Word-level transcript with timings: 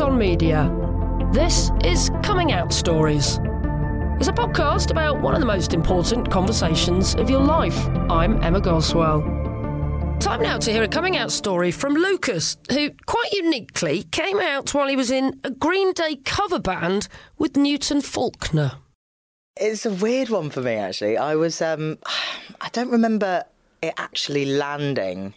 On 0.00 0.16
Media. 0.16 0.70
This 1.32 1.70
is 1.82 2.10
Coming 2.22 2.52
Out 2.52 2.72
Stories. 2.72 3.40
It's 4.18 4.28
a 4.28 4.32
podcast 4.32 4.92
about 4.92 5.20
one 5.20 5.34
of 5.34 5.40
the 5.40 5.46
most 5.46 5.74
important 5.74 6.30
conversations 6.30 7.16
of 7.16 7.28
your 7.28 7.40
life. 7.40 7.76
I'm 8.08 8.40
Emma 8.44 8.60
Goswell. 8.60 9.22
Time 10.20 10.42
now 10.42 10.58
to 10.58 10.70
hear 10.70 10.84
a 10.84 10.88
coming 10.88 11.16
out 11.16 11.32
story 11.32 11.72
from 11.72 11.94
Lucas, 11.94 12.58
who 12.70 12.90
quite 13.06 13.32
uniquely 13.32 14.04
came 14.04 14.38
out 14.38 14.72
while 14.72 14.86
he 14.86 14.94
was 14.94 15.10
in 15.10 15.40
a 15.42 15.50
Green 15.50 15.92
Day 15.94 16.16
cover 16.16 16.60
band 16.60 17.08
with 17.36 17.56
Newton 17.56 18.00
Faulkner. 18.00 18.72
It's 19.56 19.84
a 19.84 19.90
weird 19.90 20.28
one 20.28 20.50
for 20.50 20.60
me, 20.60 20.74
actually. 20.74 21.16
I 21.16 21.34
was, 21.34 21.60
um, 21.60 21.98
I 22.60 22.68
don't 22.70 22.90
remember 22.90 23.42
it 23.82 23.94
actually 23.96 24.44
landing. 24.44 25.34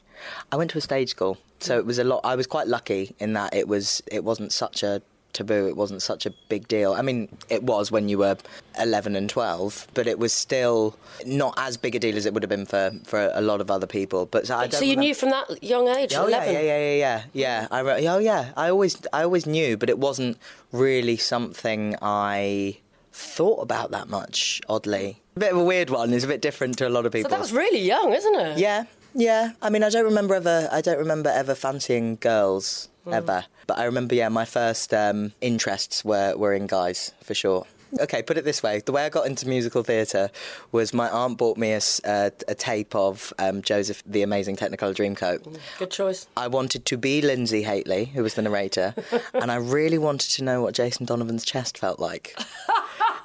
I 0.52 0.56
went 0.58 0.72
to 0.72 0.78
a 0.78 0.82
stage 0.82 1.10
school, 1.10 1.38
so 1.60 1.78
it 1.78 1.86
was 1.86 1.98
a 2.00 2.04
lot. 2.04 2.22
I 2.24 2.36
was 2.36 2.48
quite 2.48 2.68
lucky 2.68 3.16
in 3.20 3.34
that 3.34 3.54
it 3.56 3.68
was, 3.68 4.02
it 4.12 4.24
wasn't 4.24 4.52
such 4.54 4.84
a 4.84 5.02
taboo. 5.34 5.66
It 5.68 5.78
wasn't 5.78 6.02
such 6.02 6.26
a 6.26 6.32
big 6.50 6.68
deal. 6.68 6.92
I 6.94 7.02
mean, 7.02 7.30
it 7.48 7.64
was 7.64 7.90
when 7.90 8.10
you 8.10 8.18
were 8.18 8.36
11 8.78 9.16
and 9.16 9.30
12, 9.30 9.88
but 9.94 10.06
it 10.06 10.20
was 10.20 10.34
still 10.34 10.98
not 11.26 11.54
as 11.58 11.78
big 11.78 11.96
a 11.96 12.00
deal 12.00 12.18
as 12.18 12.26
it 12.26 12.34
would 12.34 12.44
have 12.44 12.50
been 12.50 12.66
for, 12.66 12.92
for 13.06 13.32
a 13.34 13.40
lot 13.40 13.62
of 13.62 13.72
other 13.72 13.88
people. 13.88 14.26
But 14.26 14.48
so, 14.48 14.58
I 14.58 14.68
don't 14.68 14.78
So 14.80 14.84
you 14.86 14.98
remem- 14.98 15.00
knew 15.00 15.16
from 15.16 15.30
that 15.30 15.64
young 15.64 15.88
age, 15.88 16.14
Oh 16.14 16.28
yeah, 16.28 16.44
11? 16.44 16.54
yeah, 16.54 16.62
yeah, 16.62 16.78
yeah, 16.80 16.96
yeah, 16.96 17.24
yeah. 17.32 17.68
I 17.72 17.80
re- 17.80 18.08
oh 18.10 18.18
yeah. 18.20 18.52
I 18.58 18.70
always, 18.70 19.02
I 19.14 19.24
always 19.24 19.46
knew, 19.46 19.78
but 19.78 19.90
it 19.90 20.00
wasn't 20.00 20.38
really 20.74 21.16
something 21.16 21.96
I 22.02 22.80
thought 23.14 23.62
about 23.62 23.92
that 23.92 24.10
much. 24.10 24.62
Oddly, 24.68 25.22
a 25.38 25.40
bit 25.40 25.52
of 25.54 25.58
a 25.60 25.64
weird 25.64 25.90
one. 25.90 26.12
It's 26.14 26.26
a 26.26 26.28
bit 26.28 26.42
different 26.42 26.78
to 26.80 26.88
a 26.88 26.90
lot 26.90 27.06
of 27.06 27.12
So 27.14 27.20
people. 27.20 27.30
that 27.32 27.40
was 27.40 27.54
really 27.54 27.80
young, 27.80 28.12
isn't 28.14 28.36
it? 28.36 28.58
Yeah, 28.58 28.84
yeah. 29.14 29.52
I 29.62 29.70
mean, 29.70 29.84
I 29.84 29.90
don't 29.90 30.06
remember 30.06 30.36
ever. 30.36 30.68
I 30.72 30.82
don't 30.82 30.98
remember 31.00 31.30
ever 31.30 31.56
fancying 31.56 32.18
girls 32.18 32.90
Mm. 33.06 33.16
ever. 33.16 33.46
But 33.66 33.80
I 33.80 33.86
remember, 33.86 34.14
yeah, 34.14 34.30
my 34.30 34.46
first 34.46 34.94
um, 34.94 35.32
interests 35.42 36.06
were 36.06 36.36
were 36.38 36.54
in 36.54 36.68
guys 36.68 37.14
for 37.24 37.34
sure. 37.34 37.66
Okay, 38.00 38.22
put 38.22 38.38
it 38.38 38.46
this 38.46 38.62
way: 38.62 38.80
the 38.86 38.92
way 38.92 39.06
I 39.06 39.10
got 39.10 39.26
into 39.26 39.48
musical 39.48 39.82
theatre 39.84 40.30
was 40.72 40.94
my 40.94 41.10
aunt 41.10 41.38
bought 41.40 41.58
me 41.58 41.72
a, 41.74 41.82
uh, 42.06 42.30
a 42.48 42.54
tape 42.54 42.94
of 42.96 43.34
um, 43.40 43.62
Joseph 43.64 44.04
the 44.06 44.22
Amazing 44.22 44.56
Technicolor 44.58 44.94
Dreamcoat. 44.96 45.58
Good 45.80 45.90
choice. 45.92 46.28
I 46.38 46.48
wanted 46.48 46.86
to 46.86 46.96
be 46.98 47.22
Linzi 47.24 47.64
Hateley, 47.66 48.06
who 48.06 48.22
was 48.24 48.36
the 48.36 48.44
narrator, 48.44 48.94
and 49.34 49.52
I 49.52 49.56
really 49.56 49.98
wanted 49.98 50.30
to 50.32 50.44
know 50.44 50.62
what 50.62 50.76
Jason 50.76 51.06
Donovan's 51.08 51.44
chest 51.44 51.78
felt 51.80 52.00
like. 52.00 52.38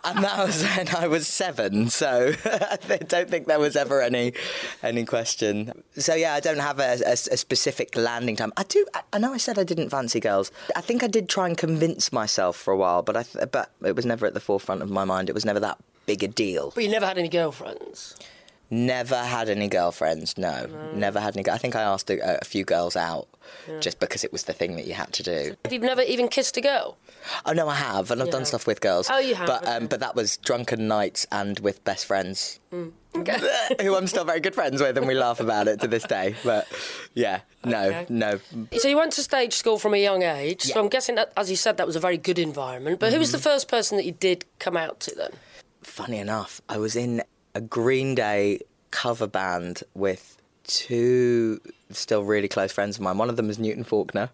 and 0.07 0.25
that 0.25 0.39
was 0.47 0.63
when 0.63 0.89
I 0.97 1.07
was 1.09 1.27
seven, 1.27 1.91
so 1.91 2.33
I 2.45 2.79
don't 3.09 3.29
think 3.29 3.47
there 3.47 3.59
was 3.59 3.77
ever 3.77 4.01
any 4.01 4.33
any 4.83 5.05
question. 5.05 5.83
So 5.99 6.15
yeah, 6.15 6.35
I 6.35 6.41
don't 6.41 6.59
have 6.59 6.79
a, 6.81 6.99
a- 7.05 7.13
a 7.13 7.37
specific 7.37 7.95
landing 7.97 8.37
time. 8.37 8.53
I 8.57 8.63
do. 8.65 8.87
I- 8.95 9.03
I 9.13 9.19
know 9.19 9.33
I 9.33 9.39
said 9.39 9.59
I 9.59 9.65
didn't 9.65 9.91
fancy 9.91 10.21
girls. 10.21 10.51
I 10.75 10.81
think 10.81 11.03
I 11.03 11.07
did 11.07 11.29
try 11.29 11.47
and 11.49 11.57
convince 11.59 12.13
myself 12.13 12.57
for 12.57 12.73
a 12.73 12.77
while, 12.77 13.03
but 13.03 13.17
I 13.17 13.23
th- 13.25 13.51
but 13.53 13.71
it 13.85 13.97
was 13.97 14.07
never 14.07 14.27
at 14.27 14.35
the 14.35 14.41
forefront 14.41 14.83
of 14.83 14.91
my 14.91 15.05
mind. 15.05 15.29
It 15.29 15.35
was 15.35 15.45
never 15.45 15.61
that 15.61 15.79
big 16.07 16.23
a 16.23 16.29
deal. 16.29 16.73
But 16.75 16.85
you 16.85 16.91
never 16.91 17.07
had 17.07 17.19
any 17.19 17.29
girlfriends. 17.29 18.15
Never 18.69 19.17
had 19.17 19.49
any 19.49 19.69
girlfriends. 19.69 20.37
No, 20.37 20.67
never 20.93 21.21
had 21.21 21.37
any. 21.37 21.49
I 21.49 21.57
think 21.59 21.77
I 21.77 21.83
asked 21.83 22.11
a, 22.11 22.41
a 22.41 22.45
few 22.45 22.65
girls 22.65 22.97
out 22.97 23.29
just 23.81 24.01
because 24.01 24.25
it 24.25 24.33
was 24.33 24.43
the 24.45 24.53
thing 24.53 24.75
that 24.75 24.87
you 24.89 24.95
had 24.95 25.13
to 25.13 25.23
do. 25.23 25.55
Have 25.65 25.73
you 25.73 25.79
never 25.79 26.03
even 26.03 26.27
kissed 26.27 26.57
a 26.57 26.61
girl? 26.61 26.97
Oh 27.45 27.53
no, 27.53 27.69
I 27.69 27.77
have, 27.77 28.11
and 28.11 28.21
I've 28.21 28.31
done 28.31 28.45
stuff 28.45 28.67
with 28.67 28.81
girls. 28.81 29.09
Oh, 29.11 29.19
you 29.19 29.37
have, 29.37 29.47
But 29.47 29.67
um, 29.69 29.87
but 29.87 30.01
that 30.01 30.17
was 30.17 30.37
drunken 30.39 30.89
nights 30.89 31.27
and 31.31 31.61
with 31.61 31.85
best 31.85 32.07
friends, 32.07 32.59
Okay. 33.15 33.39
who 33.83 33.95
I'm 33.95 34.09
still 34.09 34.25
very 34.25 34.41
good 34.41 34.55
friends 34.55 34.81
with, 34.83 34.99
and 34.99 35.07
we 35.07 35.15
laugh 35.15 35.39
about 35.39 35.69
it 35.69 35.81
to 35.81 35.87
this 35.89 36.03
day. 36.03 36.35
But 36.45 36.67
yeah, 37.15 37.41
no, 37.65 37.85
Okay. 37.85 38.07
no. 38.09 38.41
So 38.79 38.89
you 38.89 38.97
went 38.97 39.13
to 39.13 39.23
stage 39.23 39.53
school 39.55 39.79
from 39.79 39.95
a 39.95 40.03
young 40.03 40.25
age. 40.25 40.63
So 40.63 40.69
Yeah. 40.69 40.75
Mm-hmm. 40.75 40.85
I'm 40.85 40.89
guessing 40.89 41.15
that, 41.15 41.33
as 41.37 41.51
you 41.51 41.57
said, 41.57 41.77
that 41.77 41.87
was 41.87 41.95
a 41.97 42.01
very 42.01 42.19
good 42.19 42.39
environment. 42.39 42.99
But 42.99 43.13
who 43.13 43.21
was 43.21 43.31
the 43.31 43.39
first 43.39 43.69
person 43.69 43.97
that 43.97 44.05
you 44.07 44.13
did 44.13 44.45
come 44.59 44.77
out 44.77 44.99
to 45.01 45.15
then? 45.15 45.31
Funny 45.83 46.19
enough, 46.19 46.61
I 46.69 46.79
was 46.79 46.97
in 46.97 47.23
a 47.57 47.61
Green 47.61 48.15
Day 48.15 48.61
cover 48.91 49.27
band 49.27 49.83
with 49.95 50.37
two 50.65 51.61
still 51.91 52.23
really 52.23 52.49
close 52.49 52.71
friends 52.71 52.97
of 52.97 53.03
mine. 53.03 53.17
One 53.19 53.31
of 53.31 53.37
them 53.37 53.47
was 53.49 53.59
Newton 53.59 53.85
Faulkner. 53.85 54.31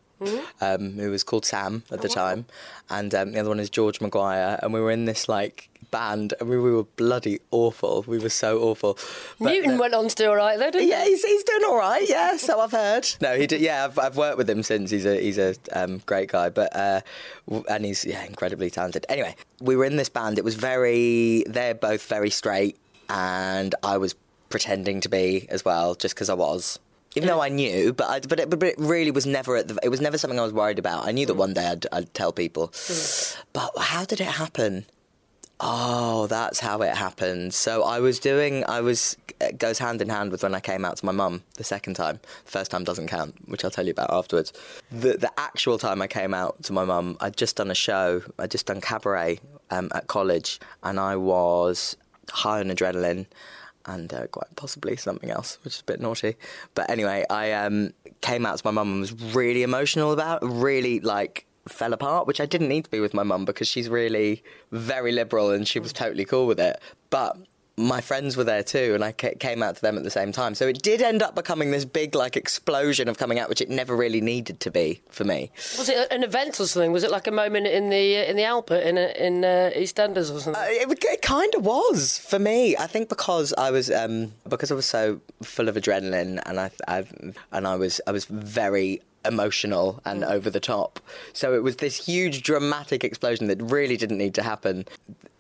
Um, 0.61 0.93
who 0.93 1.11
was 1.11 1.25
called 1.25 1.45
Sam 1.45 1.83
at 1.91 2.01
the 2.01 2.09
time, 2.09 2.45
and 2.89 3.13
um, 3.13 3.33
the 3.33 3.41
other 3.41 3.49
one 3.49 3.59
is 3.59 3.69
George 3.69 4.01
Maguire, 4.01 4.57
and 4.63 4.73
we 4.73 4.81
were 4.81 4.93
in 4.93 5.05
this 5.05 5.29
like 5.29 5.69
band, 5.91 6.33
and 6.39 6.49
we, 6.49 6.61
we 6.61 6.71
were 6.71 6.85
bloody 6.85 7.41
awful. 7.51 8.05
We 8.07 8.21
were 8.21 8.29
so 8.29 8.61
awful. 8.61 8.97
But 9.41 9.51
Newton 9.51 9.73
the- 9.73 9.81
went 9.81 9.95
on 9.95 10.07
to 10.07 10.15
do 10.15 10.29
all 10.29 10.37
right 10.37 10.57
though, 10.61 10.71
didn't 10.71 10.87
Yeah, 10.87 11.05
he's, 11.05 11.25
he's 11.25 11.43
doing 11.43 11.63
all 11.67 11.77
right. 11.77 12.09
Yeah, 12.09 12.37
so 12.37 12.61
I've 12.61 12.71
heard. 12.71 13.09
No, 13.21 13.37
he 13.37 13.49
did. 13.49 13.61
Yeah, 13.61 13.87
I've, 13.87 13.99
I've 13.99 14.17
worked 14.17 14.39
with 14.39 14.49
him 14.49 14.63
since. 14.63 14.93
He's 14.93 15.07
a 15.07 15.21
he's 15.21 15.39
a 15.39 15.57
um, 15.73 16.01
great 16.07 16.31
guy, 16.31 16.51
but 16.51 16.75
uh, 16.77 17.01
and 17.69 17.85
he's 17.85 18.05
yeah 18.05 18.23
incredibly 18.23 18.71
talented. 18.71 19.05
Anyway, 19.09 19.35
we 19.61 19.75
were 19.75 19.85
in 19.85 19.97
this 19.97 20.09
band. 20.09 20.39
It 20.39 20.45
was 20.45 20.55
very. 20.55 21.43
They're 21.49 21.75
both 21.75 22.07
very 22.07 22.31
straight, 22.31 22.79
and 23.13 23.75
I 23.83 23.99
was 23.99 24.15
pretending 24.49 25.01
to 25.03 25.09
be 25.09 25.47
as 25.51 25.65
well, 25.65 25.95
just 25.95 26.15
because 26.15 26.31
I 26.31 26.35
was. 26.35 26.79
Even 27.15 27.29
though 27.29 27.43
I 27.43 27.51
knew, 27.51 27.93
but 27.93 28.09
I, 28.09 28.21
but, 28.21 28.41
it, 28.41 28.49
but 28.49 28.63
it 28.63 28.75
really 28.79 29.11
was 29.11 29.27
never 29.27 29.57
at 29.57 29.69
the, 29.69 29.79
it 29.83 29.91
was 29.91 30.01
never 30.01 30.17
something 30.17 30.41
I 30.41 30.45
was 30.45 30.55
worried 30.55 30.79
about. 30.79 31.07
I 31.07 31.13
knew 31.13 31.27
that 31.27 31.35
one 31.35 31.53
day 31.53 31.67
I'd, 31.67 31.87
I'd 31.93 32.15
tell 32.15 32.33
people, 32.33 32.73
but 33.53 33.71
how 33.79 34.07
did 34.07 34.23
it 34.23 34.29
happen? 34.29 34.87
Oh, 35.61 36.27
that's 36.27 36.59
how 36.59 36.81
it 36.81 36.97
happened. 36.97 37.53
So 37.53 37.85
I 37.85 38.01
was 38.01 38.19
doing, 38.19 38.65
I 38.65 38.81
was, 38.81 39.17
it 39.43 39.59
goes 39.59 39.79
hand 39.79 40.01
in 40.01 40.09
hand 40.09 40.33
with 40.33 40.43
when 40.43 40.55
I 40.55 40.61
came 40.61 40.87
out 40.87 40.97
to 40.97 41.07
my 41.07 41.13
mum 41.13 41.43
the 41.59 41.65
second 41.65 41.95
time. 41.95 42.19
First 42.47 42.71
time 42.71 42.83
doesn't 42.83 43.09
count, 43.09 43.35
which 43.47 43.63
I'll 43.63 43.71
tell 43.71 43.85
you 43.85 43.93
about 43.93 44.11
afterwards. 44.11 44.55
The, 44.91 45.19
the 45.19 45.31
actual 45.39 45.79
time 45.79 46.01
I 46.01 46.07
came 46.07 46.33
out 46.33 46.63
to 46.65 46.73
my 46.73 46.85
mum, 46.85 47.19
I'd 47.21 47.37
just 47.37 47.57
done 47.57 47.71
a 47.71 47.75
show, 47.75 48.23
I'd 48.39 48.51
just 48.51 48.67
done 48.67 48.81
cabaret 48.81 49.39
um, 49.71 49.91
at 49.95 50.07
college, 50.07 50.59
and 50.83 50.99
I 50.99 51.17
was 51.17 51.97
high 52.31 52.61
on 52.61 52.67
adrenaline 52.67 53.27
and 53.87 54.13
uh, 54.15 54.27
quite 54.29 54.55
possibly 54.57 54.97
something 54.97 55.31
else, 55.31 55.59
which 55.65 55.75
is 55.75 55.81
a 55.81 55.85
bit 55.85 56.01
naughty. 56.01 56.37
But 56.75 56.89
anyway, 56.91 57.25
I 57.29 57.53
um, 57.53 57.93
came 58.21 58.47
out 58.47 58.59
to 58.59 58.67
my 58.67 58.71
mum 58.71 58.93
and 58.93 59.01
was 59.01 59.13
really 59.35 59.63
emotional 59.63 60.13
about, 60.13 60.43
it, 60.43 60.47
really 60.47 61.01
like 61.01 61.47
fell 61.69 61.93
apart, 61.93 62.27
which 62.27 62.41
I 62.41 62.47
didn't 62.47 62.69
need 62.69 62.85
to 62.85 62.91
be 62.91 63.01
with 63.01 63.15
my 63.15 63.23
mum 63.23 63.45
because 63.45 63.69
she's 63.69 63.89
really 63.89 64.43
very 64.71 65.13
liberal 65.13 65.51
and 65.51 65.67
she 65.67 65.79
was 65.79 65.93
totally 65.93 66.25
cool 66.25 66.47
with 66.47 66.61
it. 66.61 66.81
But 67.11 67.37
my 67.77 68.01
friends 68.01 68.37
were 68.37 68.45
there 68.45 68.63
too, 68.63 68.93
and 68.95 69.03
I 69.03 69.13
came 69.13 69.63
out 69.63 69.77
to 69.77 69.83
them 69.83 69.97
at 69.97 70.05
the 70.05 70.11
same 70.11 70.31
time. 70.31 70.55
So 70.55 70.69
it 70.69 70.83
did 70.83 71.01
end 71.01 71.23
up 71.23 71.35
becoming 71.35 71.71
this 71.71 71.85
big 71.85 72.15
like 72.15 72.37
explosion 72.37 73.09
of 73.09 73.19
coming 73.19 73.39
out, 73.39 73.49
which 73.49 73.61
it 73.61 73.71
never 73.71 73.97
really 73.97 74.21
needed 74.21 74.61
to 74.61 74.71
be 74.71 75.01
for 75.09 75.25
me. 75.25 75.51
Was 75.79 75.89
it 75.89 76.11
an 76.11 76.23
event 76.23 76.61
or 76.61 76.67
something? 76.67 76.93
Was 76.93 77.05
it 77.05 77.11
like 77.11 77.27
a 77.27 77.33
moment 77.33 77.67
in 77.67 77.89
the 77.89 78.19
uh, 78.19 78.25
in 78.25 78.37
the 78.37 78.45
Albert 78.45 78.81
in 78.81 78.99
uh, 78.99 79.13
in 79.19 79.45
uh, 79.45 79.71
EastEnders 79.75 80.35
or 80.35 80.41
something? 80.41 80.57
Uh, 80.57 80.67
it, 80.67 81.05
it 81.05 81.23
kind 81.23 81.55
of 81.55 81.65
was 81.65 82.19
for 82.19 82.39
me. 82.39 82.77
I 82.77 82.87
think 82.87 83.09
because 83.09 83.55
I 83.57 83.71
was 83.71 83.91
um, 83.91 84.33
because 84.49 84.71
I 84.71 84.75
was 84.75 84.87
so 84.87 85.21
full 85.43 85.69
of 85.69 85.77
adrenaline, 85.77 86.41
and 86.45 86.61
I, 86.61 86.71
I 86.87 87.05
and 87.53 87.67
I 87.67 87.77
was 87.77 88.01
I 88.07 88.13
was 88.13 88.27
very 88.27 89.01
emotional 89.25 90.01
and 90.05 90.25
over 90.25 90.51
the 90.51 90.61
top. 90.61 91.01
So 91.33 91.55
it 91.55 91.63
was 91.63 91.77
this 91.77 92.05
huge 92.05 92.43
dramatic 92.43 93.05
explosion 93.05 93.47
that 93.49 93.61
really 93.63 93.97
didn't 93.97 94.19
need 94.19 94.35
to 94.35 94.43
happen. 94.43 94.85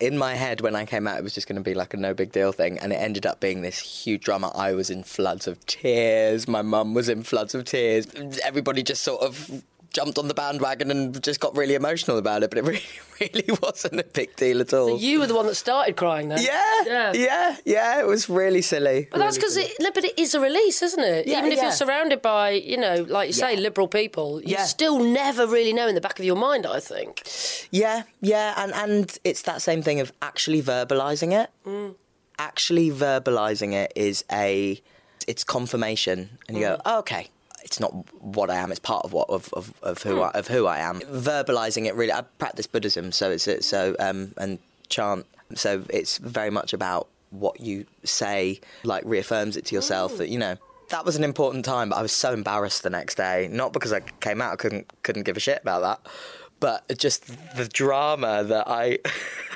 In 0.00 0.18
my 0.18 0.34
head, 0.34 0.60
when 0.60 0.74
I 0.74 0.84
came 0.84 1.06
out, 1.06 1.18
it 1.18 1.22
was 1.22 1.34
just 1.34 1.46
going 1.46 1.56
to 1.56 1.62
be 1.62 1.74
like 1.74 1.94
a 1.94 1.96
no 1.96 2.12
big 2.12 2.32
deal 2.32 2.50
thing, 2.52 2.78
and 2.78 2.92
it 2.92 2.96
ended 2.96 3.24
up 3.24 3.38
being 3.38 3.62
this 3.62 3.78
huge 3.78 4.24
drama. 4.24 4.50
I 4.54 4.72
was 4.72 4.90
in 4.90 5.04
floods 5.04 5.46
of 5.46 5.64
tears. 5.66 6.48
My 6.48 6.62
mum 6.62 6.94
was 6.94 7.08
in 7.08 7.22
floods 7.22 7.54
of 7.54 7.64
tears. 7.64 8.06
Everybody 8.42 8.82
just 8.82 9.02
sort 9.02 9.22
of 9.22 9.62
jumped 9.92 10.18
on 10.18 10.28
the 10.28 10.34
bandwagon 10.34 10.90
and 10.90 11.22
just 11.22 11.40
got 11.40 11.56
really 11.56 11.74
emotional 11.74 12.18
about 12.18 12.42
it, 12.42 12.50
but 12.50 12.58
it 12.58 12.64
really, 12.72 12.82
really 13.20 13.58
wasn't 13.62 14.00
a 14.00 14.04
big 14.04 14.34
deal 14.36 14.60
at 14.60 14.72
all. 14.72 14.98
you 14.98 15.20
were 15.20 15.26
the 15.26 15.34
one 15.34 15.46
that 15.46 15.54
started 15.54 15.96
crying 15.96 16.28
then. 16.28 16.40
Yeah, 16.42 16.82
Yeah. 16.86 17.12
yeah, 17.14 17.56
yeah, 17.64 18.00
It 18.00 18.06
was 18.06 18.28
really 18.28 18.62
silly. 18.62 19.08
But 19.10 19.18
that's 19.18 19.36
because 19.36 19.56
it, 19.56 19.72
no, 19.80 19.90
but 19.92 20.04
it 20.04 20.18
is 20.18 20.34
a 20.34 20.40
release, 20.40 20.82
isn't 20.82 21.02
it? 21.04 21.26
Yeah, 21.26 21.38
Even 21.38 21.52
if 21.52 21.58
yeah. 21.58 21.64
you're 21.64 21.72
surrounded 21.72 22.22
by, 22.22 22.50
you 22.50 22.76
know, 22.76 23.04
like 23.08 23.28
you 23.28 23.32
say, 23.32 23.54
Yeah. 23.54 23.60
liberal 23.60 23.88
people, 23.88 24.40
you 24.42 24.52
Yeah. 24.56 24.64
still 24.64 24.98
never 24.98 25.46
really 25.46 25.72
know 25.72 25.88
in 25.88 25.94
the 25.94 26.00
back 26.00 26.18
of 26.18 26.24
your 26.24 26.36
mind. 26.36 26.66
I 26.66 26.80
think. 26.80 27.22
Yeah, 27.70 28.02
yeah, 28.20 28.54
and 28.56 28.72
and 28.74 29.18
it's 29.24 29.42
that 29.42 29.62
same 29.62 29.82
thing 29.82 30.00
of 30.00 30.12
actually 30.22 30.62
verbalizing 30.62 31.32
it. 31.32 31.50
Mm. 31.66 31.94
Actually 32.38 32.90
verbalizing 32.90 33.72
it 33.74 33.92
is 33.94 34.24
a, 34.32 34.80
it's 35.26 35.44
confirmation, 35.44 36.38
and 36.48 36.56
you 36.56 36.62
go, 36.64 36.74
mm. 36.76 36.80
oh, 36.86 36.98
okay. 37.00 37.28
It's 37.64 37.80
not 37.80 37.90
what 38.20 38.50
I 38.50 38.56
am. 38.56 38.70
It's 38.70 38.80
part 38.80 39.04
of 39.04 39.12
what 39.12 39.28
of, 39.30 39.52
of, 39.54 39.72
of 39.82 40.02
who 40.02 40.20
I, 40.20 40.30
of 40.30 40.48
who 40.48 40.66
I 40.66 40.78
am. 40.78 41.00
Verbalizing 41.00 41.86
it 41.86 41.94
really. 41.94 42.12
I 42.12 42.22
practice 42.38 42.66
Buddhism, 42.66 43.12
so 43.12 43.30
it's 43.30 43.48
so 43.66 43.96
um 43.98 44.32
and 44.36 44.58
chant. 44.88 45.26
So 45.54 45.84
it's 45.90 46.18
very 46.18 46.50
much 46.50 46.72
about 46.72 47.08
what 47.30 47.60
you 47.60 47.86
say. 48.04 48.60
Like 48.84 49.04
reaffirms 49.06 49.56
it 49.56 49.66
to 49.66 49.74
yourself 49.74 50.16
that 50.18 50.28
you 50.28 50.38
know 50.38 50.56
that 50.88 51.04
was 51.04 51.16
an 51.16 51.24
important 51.24 51.64
time. 51.64 51.88
But 51.88 51.96
I 51.96 52.02
was 52.02 52.12
so 52.12 52.32
embarrassed 52.32 52.82
the 52.82 52.90
next 52.90 53.16
day, 53.16 53.48
not 53.50 53.72
because 53.72 53.92
I 53.92 54.00
came 54.00 54.40
out, 54.40 54.52
I 54.52 54.56
couldn't 54.56 54.90
couldn't 55.02 55.24
give 55.24 55.36
a 55.36 55.40
shit 55.40 55.60
about 55.62 55.82
that, 55.82 56.12
but 56.60 56.96
just 56.96 57.26
the 57.56 57.66
drama 57.66 58.44
that 58.44 58.68
I 58.68 58.98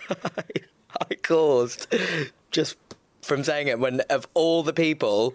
I 1.11 1.15
caused 1.23 1.95
just 2.51 2.77
from 3.23 3.45
saying 3.45 3.69
it 3.69 3.79
when 3.79 4.01
of 4.03 4.27
all 4.35 4.63
the 4.63 4.73
people 4.73 5.35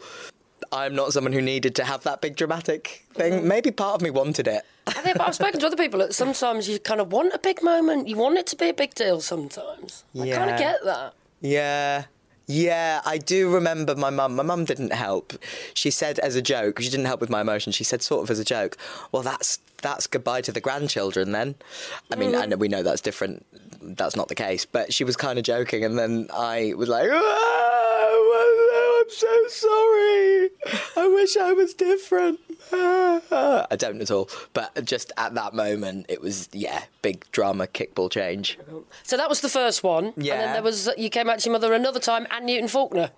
I'm 0.71 0.95
not 0.95 1.13
someone 1.13 1.33
who 1.33 1.41
needed 1.41 1.75
to 1.75 1.83
have 1.83 2.03
that 2.03 2.21
big 2.21 2.35
dramatic 2.35 3.05
thing. 3.13 3.33
Mm. 3.33 3.43
Maybe 3.43 3.71
part 3.71 3.95
of 3.95 4.01
me 4.01 4.09
wanted 4.09 4.47
it. 4.47 4.63
I 4.87 4.93
think, 4.93 5.17
but 5.17 5.27
I've 5.27 5.35
spoken 5.35 5.59
to 5.59 5.67
other 5.67 5.77
people 5.77 5.99
that 5.99 6.13
sometimes 6.13 6.69
you 6.69 6.79
kind 6.79 7.01
of 7.01 7.11
want 7.11 7.33
a 7.33 7.39
big 7.39 7.61
moment. 7.61 8.07
You 8.07 8.15
want 8.15 8.37
it 8.37 8.47
to 8.47 8.55
be 8.55 8.69
a 8.69 8.73
big 8.73 8.95
deal 8.95 9.21
sometimes. 9.21 10.03
I 10.19 10.29
kind 10.31 10.51
of 10.51 10.57
get 10.57 10.83
that. 10.85 11.13
Yeah. 11.41 12.05
Yeah, 12.47 13.01
I 13.05 13.17
do 13.17 13.49
remember 13.49 13.95
my 13.95 14.09
mum. 14.09 14.35
My 14.35 14.43
mum 14.43 14.65
didn't 14.65 14.91
help. 14.91 15.33
She 15.73 15.89
said 15.89 16.19
as 16.19 16.35
a 16.35 16.41
joke, 16.41 16.81
she 16.81 16.89
didn't 16.89 17.05
help 17.05 17.21
with 17.21 17.29
my 17.29 17.39
emotions. 17.41 17.75
She 17.75 17.85
said 17.85 18.01
sort 18.01 18.23
of 18.23 18.29
as 18.29 18.39
a 18.39 18.43
joke, 18.43 18.75
"Well, 19.13 19.21
that's 19.21 19.59
that's 19.81 20.05
goodbye 20.05 20.41
to 20.41 20.51
the 20.51 20.59
grandchildren 20.59 21.31
then." 21.31 21.55
I 22.11 22.15
mean, 22.15 22.33
mm. 22.33 22.41
I 22.41 22.45
know 22.47 22.57
we 22.57 22.67
know 22.67 22.83
that's 22.83 22.99
different. 22.99 23.45
That's 23.81 24.17
not 24.17 24.27
the 24.27 24.35
case, 24.35 24.65
but 24.65 24.93
she 24.93 25.05
was 25.05 25.15
kind 25.15 25.39
of 25.39 25.45
joking 25.45 25.85
and 25.85 25.97
then 25.97 26.27
I 26.33 26.73
was 26.75 26.89
like, 26.89 27.07
"Oh, 27.09 27.55
I'm 27.57 27.60
so 29.21 29.47
sorry. 29.47 30.49
I 30.97 31.07
wish 31.07 31.37
I 31.37 31.53
was 31.53 31.73
different." 31.73 32.39
Ah. 32.73 33.67
I 33.69 33.75
don't 33.75 34.01
at 34.01 34.11
all, 34.11 34.29
but 34.53 34.85
just 34.85 35.11
at 35.17 35.33
that 35.35 35.53
moment 35.53 36.05
it 36.09 36.21
was 36.21 36.49
yeah, 36.51 36.83
big 37.01 37.29
drama 37.31 37.67
kickball 37.67 38.09
change. 38.11 38.57
So 39.03 39.17
that 39.17 39.29
was 39.29 39.41
the 39.41 39.49
first 39.49 39.83
one. 39.83 40.05
And 40.05 40.15
then 40.15 40.25
Yeah. 40.25 40.53
there 40.53 40.63
was 40.63 40.89
you 40.97 41.09
came 41.09 41.29
out 41.29 41.39
to 41.39 41.49
your 41.49 41.53
mother 41.53 41.73
another 41.73 41.99
time 41.99 42.27
and 42.31 42.45
Newton 42.45 42.67
Faulkner. 42.67 43.11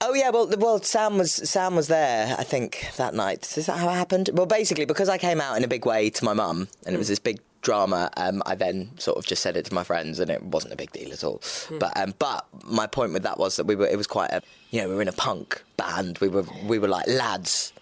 Oh 0.00 0.12
yeah, 0.12 0.30
well, 0.30 0.46
the- 0.46 0.58
well, 0.58 0.82
Sam 0.82 1.18
was 1.18 1.32
Sam 1.32 1.76
was 1.76 1.88
there. 1.88 2.34
I 2.38 2.44
think 2.44 2.88
that 2.96 3.14
night. 3.14 3.56
Is 3.56 3.66
that 3.66 3.78
how 3.78 3.88
it 3.88 3.94
happened? 3.94 4.30
Well, 4.32 4.46
basically, 4.46 4.84
because 4.84 5.08
I 5.08 5.18
came 5.18 5.40
out 5.40 5.56
in 5.56 5.64
a 5.64 5.68
big 5.68 5.86
way 5.86 6.10
to 6.10 6.24
my 6.24 6.34
mum, 6.34 6.68
and 6.84 6.94
it 6.94 6.98
was 6.98 7.06
mm. 7.06 7.10
this 7.10 7.18
big 7.20 7.40
drama. 7.64 8.10
Um, 8.16 8.42
I 8.46 8.54
then 8.54 8.90
sort 8.98 9.18
of 9.18 9.26
just 9.26 9.42
said 9.42 9.56
it 9.56 9.64
to 9.64 9.74
my 9.74 9.82
friends, 9.82 10.20
and 10.20 10.30
it 10.30 10.40
wasn't 10.42 10.72
a 10.72 10.76
big 10.76 10.92
deal 10.92 11.12
at 11.12 11.24
all. 11.24 11.42
But 11.80 11.96
um, 11.96 12.14
but 12.20 12.46
my 12.64 12.86
point 12.86 13.12
with 13.12 13.24
that 13.24 13.38
was 13.38 13.56
that 13.56 13.66
we 13.66 13.74
were. 13.74 13.86
It 13.86 13.96
was 13.96 14.06
quite 14.06 14.30
a 14.30 14.42
you 14.70 14.80
know 14.80 14.88
we 14.88 14.94
were 14.94 15.02
in 15.02 15.08
a 15.08 15.12
punk 15.12 15.64
band. 15.76 16.18
We 16.18 16.28
were 16.28 16.44
we 16.64 16.78
were 16.78 16.88
like 16.88 17.08
lads. 17.08 17.72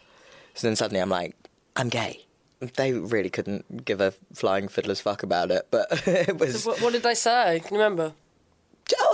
So 0.54 0.66
then 0.66 0.76
suddenly 0.76 1.00
I'm 1.00 1.10
like 1.10 1.36
I'm 1.76 1.90
gay. 1.90 2.24
They 2.76 2.92
really 2.92 3.28
couldn't 3.28 3.84
give 3.84 4.00
a 4.00 4.12
flying 4.34 4.68
fiddler's 4.68 5.00
fuck 5.00 5.24
about 5.24 5.50
it, 5.50 5.66
but 5.70 5.86
it 6.06 6.38
was. 6.38 6.64
What, 6.64 6.80
what 6.80 6.92
did 6.92 7.02
they 7.02 7.14
say? 7.14 7.60
Can 7.64 7.74
you 7.74 7.82
remember? 7.82 8.12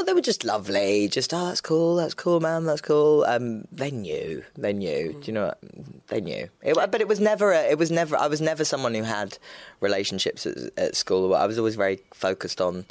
Oh, 0.00 0.05
they 0.05 0.12
were 0.12 0.21
just 0.21 0.45
lovely. 0.45 1.09
Just 1.09 1.35
oh, 1.35 1.47
that's 1.47 1.61
cool. 1.61 1.97
That's 1.97 2.15
cool, 2.15 2.39
man. 2.39 2.67
That's 2.67 2.81
cool. 2.81 3.25
Um, 3.27 3.65
they 3.73 3.91
knew. 3.91 4.45
They 4.56 4.73
knew. 4.73 5.15
Do 5.15 5.27
you 5.27 5.33
know? 5.33 5.47
What? 5.47 5.61
They 6.06 6.21
knew. 6.21 6.49
It, 6.62 6.75
but 6.75 7.00
it 7.00 7.09
was 7.09 7.19
never. 7.19 7.50
A, 7.50 7.62
it 7.69 7.79
was 7.79 7.91
never. 7.91 8.17
I 8.17 8.29
was 8.29 8.41
never 8.41 8.65
someone 8.65 8.95
who 8.95 9.03
had 9.03 9.39
relationships 9.81 10.47
at, 10.47 10.56
at 10.77 10.95
school. 10.95 11.35
I 11.35 11.47
was 11.47 11.59
always 11.59 11.75
very 11.75 11.99
focused 12.15 12.61
on 12.61 12.87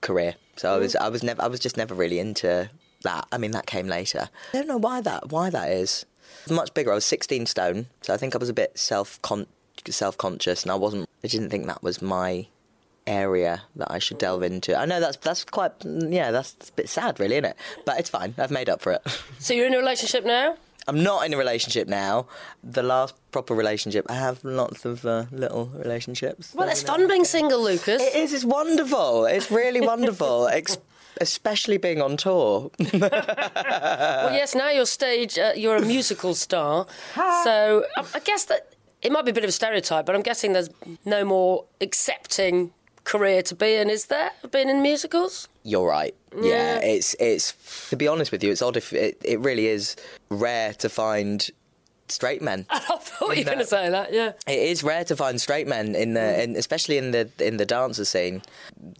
career. 0.00 0.36
So 0.56 0.74
I 0.74 0.78
was. 0.78 0.96
I 0.96 1.10
was 1.10 1.22
never. 1.22 1.42
I 1.42 1.48
was 1.48 1.60
just 1.60 1.76
never 1.76 1.94
really 1.94 2.18
into 2.18 2.70
that. 3.02 3.28
I 3.30 3.36
mean, 3.36 3.50
that 3.50 3.66
came 3.66 3.86
later. 3.86 4.30
I 4.54 4.56
don't 4.56 4.68
know 4.68 4.78
why 4.78 5.02
that. 5.02 5.30
Why 5.30 5.50
that 5.50 5.70
is. 5.70 6.06
Much 6.48 6.72
bigger. 6.72 6.90
I 6.90 6.94
was 6.94 7.04
16 7.04 7.44
stone, 7.46 7.86
so 8.00 8.14
I 8.14 8.16
think 8.16 8.34
I 8.34 8.38
was 8.38 8.48
a 8.48 8.54
bit 8.54 8.78
self 8.78 9.20
self 9.90 10.16
conscious, 10.16 10.62
and 10.62 10.72
I 10.72 10.76
wasn't. 10.76 11.06
I 11.22 11.26
didn't 11.28 11.50
think 11.50 11.66
that 11.66 11.82
was 11.82 12.00
my 12.00 12.46
area 13.06 13.62
that 13.76 13.90
I 13.90 13.98
should 13.98 14.18
delve 14.18 14.42
into. 14.42 14.76
I 14.76 14.84
know 14.86 15.00
that's 15.00 15.16
that's 15.18 15.44
quite 15.44 15.72
yeah, 15.84 16.30
that's 16.30 16.54
a 16.68 16.72
bit 16.72 16.88
sad, 16.88 17.20
really, 17.20 17.36
isn't 17.36 17.50
it? 17.50 17.56
But 17.84 17.98
it's 17.98 18.10
fine. 18.10 18.34
I've 18.38 18.50
made 18.50 18.68
up 18.68 18.80
for 18.80 18.92
it. 18.92 19.02
So 19.38 19.54
you're 19.54 19.66
in 19.66 19.74
a 19.74 19.78
relationship 19.78 20.24
now? 20.24 20.56
I'm 20.88 21.02
not 21.02 21.26
in 21.26 21.34
a 21.34 21.36
relationship 21.36 21.88
now. 21.88 22.26
The 22.64 22.82
last 22.82 23.14
proper 23.32 23.54
relationship, 23.54 24.06
I 24.08 24.14
have 24.14 24.42
lots 24.44 24.84
of 24.84 25.04
uh, 25.04 25.26
little 25.30 25.66
relationships. 25.66 26.54
Well, 26.54 26.68
it's 26.68 26.82
fun 26.82 27.06
being 27.08 27.24
single, 27.24 27.62
Lucas. 27.62 28.00
It 28.00 28.14
is. 28.14 28.32
It's 28.32 28.44
wonderful. 28.44 29.26
It's 29.26 29.50
really 29.50 29.80
wonderful. 29.80 30.48
Ex- 30.52 30.78
especially 31.20 31.76
being 31.78 32.00
on 32.00 32.16
tour. 32.16 32.70
well, 32.92 34.32
yes, 34.32 34.54
now 34.54 34.70
you're 34.70 34.86
stage, 34.86 35.38
uh, 35.38 35.52
you're 35.56 35.76
a 35.76 35.82
musical 35.82 36.34
star. 36.34 36.86
so 37.14 37.84
I, 37.96 38.04
I 38.14 38.20
guess 38.20 38.44
that 38.44 38.74
it 39.02 39.12
might 39.12 39.24
be 39.24 39.30
a 39.30 39.34
bit 39.34 39.44
of 39.44 39.48
a 39.48 39.52
stereotype, 39.52 40.06
but 40.06 40.14
I'm 40.14 40.22
guessing 40.22 40.52
there's 40.52 40.70
no 41.04 41.24
more 41.24 41.64
accepting 41.80 42.72
career 43.06 43.40
to 43.42 43.54
be 43.54 43.76
in, 43.76 43.88
is 43.88 44.06
there? 44.06 44.30
Being 44.50 44.68
in 44.68 44.82
musicals? 44.82 45.48
You're 45.62 45.88
right. 45.88 46.14
Yeah, 46.38 46.78
it's 46.80 47.16
it's 47.18 47.88
to 47.88 47.96
be 47.96 48.06
honest 48.06 48.30
with 48.30 48.44
you, 48.44 48.50
it's 48.50 48.60
odd 48.60 48.76
if 48.76 48.92
it, 48.92 49.16
it 49.24 49.40
really 49.40 49.68
is 49.68 49.96
rare 50.28 50.74
to 50.74 50.90
find 50.90 51.48
straight 52.08 52.42
men. 52.42 52.66
I 52.70 52.78
thought 52.78 53.36
you 53.36 53.42
were 53.42 53.50
going 53.50 53.58
to 53.58 53.64
say 53.64 53.88
that, 53.88 54.12
yeah. 54.12 54.32
It 54.46 54.58
is 54.58 54.84
rare 54.84 55.04
to 55.04 55.16
find 55.16 55.40
straight 55.40 55.66
men 55.66 55.94
in 55.94 56.14
the, 56.14 56.42
in, 56.42 56.56
especially 56.56 56.98
in 56.98 57.10
the 57.12 57.30
in 57.38 57.56
the 57.56 57.66
dancer 57.66 58.04
scene. 58.04 58.42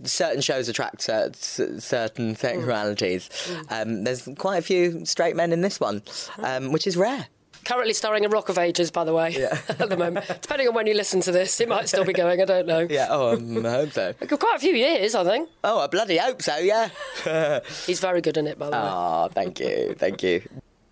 Certain 0.04 0.40
shows 0.40 0.68
attract 0.68 1.02
cer- 1.02 1.32
cer- 1.34 1.78
certain 1.80 2.34
sexualities. 2.46 3.28
Um, 3.70 4.04
there's 4.04 4.28
quite 4.38 4.56
a 4.56 4.62
few 4.62 5.04
straight 5.04 5.36
men 5.36 5.52
in 5.52 5.60
this 5.60 5.78
one, 5.78 6.02
um, 6.38 6.72
which 6.72 6.86
is 6.86 6.96
rare. 6.96 7.26
Currently 7.66 7.94
starring 7.94 8.22
in 8.22 8.30
Rock 8.30 8.48
of 8.48 8.58
Ages, 8.58 8.92
by 8.92 9.02
the 9.02 9.12
way, 9.12 9.34
at 9.68 9.88
the 9.88 9.96
moment. 9.96 10.24
Depending 10.40 10.68
on 10.68 10.74
when 10.74 10.86
you 10.86 10.94
listen 10.94 11.20
to 11.22 11.32
this, 11.32 11.60
it 11.60 11.68
might 11.68 11.88
still 11.88 12.04
be 12.04 12.12
going, 12.12 12.40
I 12.40 12.44
don't 12.44 12.64
know. 12.64 12.86
Yeah. 12.88 13.08
Oh, 13.10 13.34
um, 13.34 13.66
I 13.66 13.70
hope 13.70 13.90
so. 13.90 14.12
Quite 14.38 14.54
a 14.54 14.60
few 14.60 14.72
years, 14.72 15.16
I 15.16 15.24
think. 15.24 15.50
Oh, 15.64 15.80
I 15.80 15.88
bloody 15.88 16.16
hope 16.16 16.42
so. 16.42 16.56
Yeah. 16.58 16.90
He's 17.84 17.98
very 17.98 18.20
good 18.20 18.36
in 18.36 18.46
it, 18.46 18.56
by 18.56 18.66
the 18.66 18.72
way. 18.76 18.82
Oh, 18.84 19.28
thank 19.32 19.58
you, 19.58 19.96
thank 19.98 20.22
you. 20.22 20.42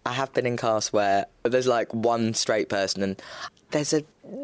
I 0.04 0.14
have 0.14 0.32
been 0.32 0.46
in 0.46 0.56
casts 0.56 0.92
where 0.92 1.26
there's 1.44 1.68
like 1.68 1.94
one 1.94 2.34
straight 2.34 2.68
person 2.68 3.04
and 3.04 3.22
there's 3.70 3.94
a 3.94 4.02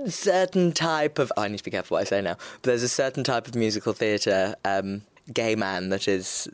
certain 0.08 0.70
type 0.70 1.18
of. 1.18 1.32
I 1.36 1.48
need 1.48 1.58
to 1.58 1.64
be 1.64 1.72
careful 1.72 1.96
what 1.96 2.02
I 2.02 2.04
say 2.04 2.22
now. 2.22 2.36
But 2.62 2.62
there's 2.62 2.84
a 2.84 2.88
certain 2.88 3.24
type 3.24 3.48
of 3.48 3.56
musical 3.56 3.92
theatre 3.92 4.54
um, 4.64 5.02
gay 5.32 5.56
man 5.56 5.88
that 5.88 6.06
is. 6.06 6.48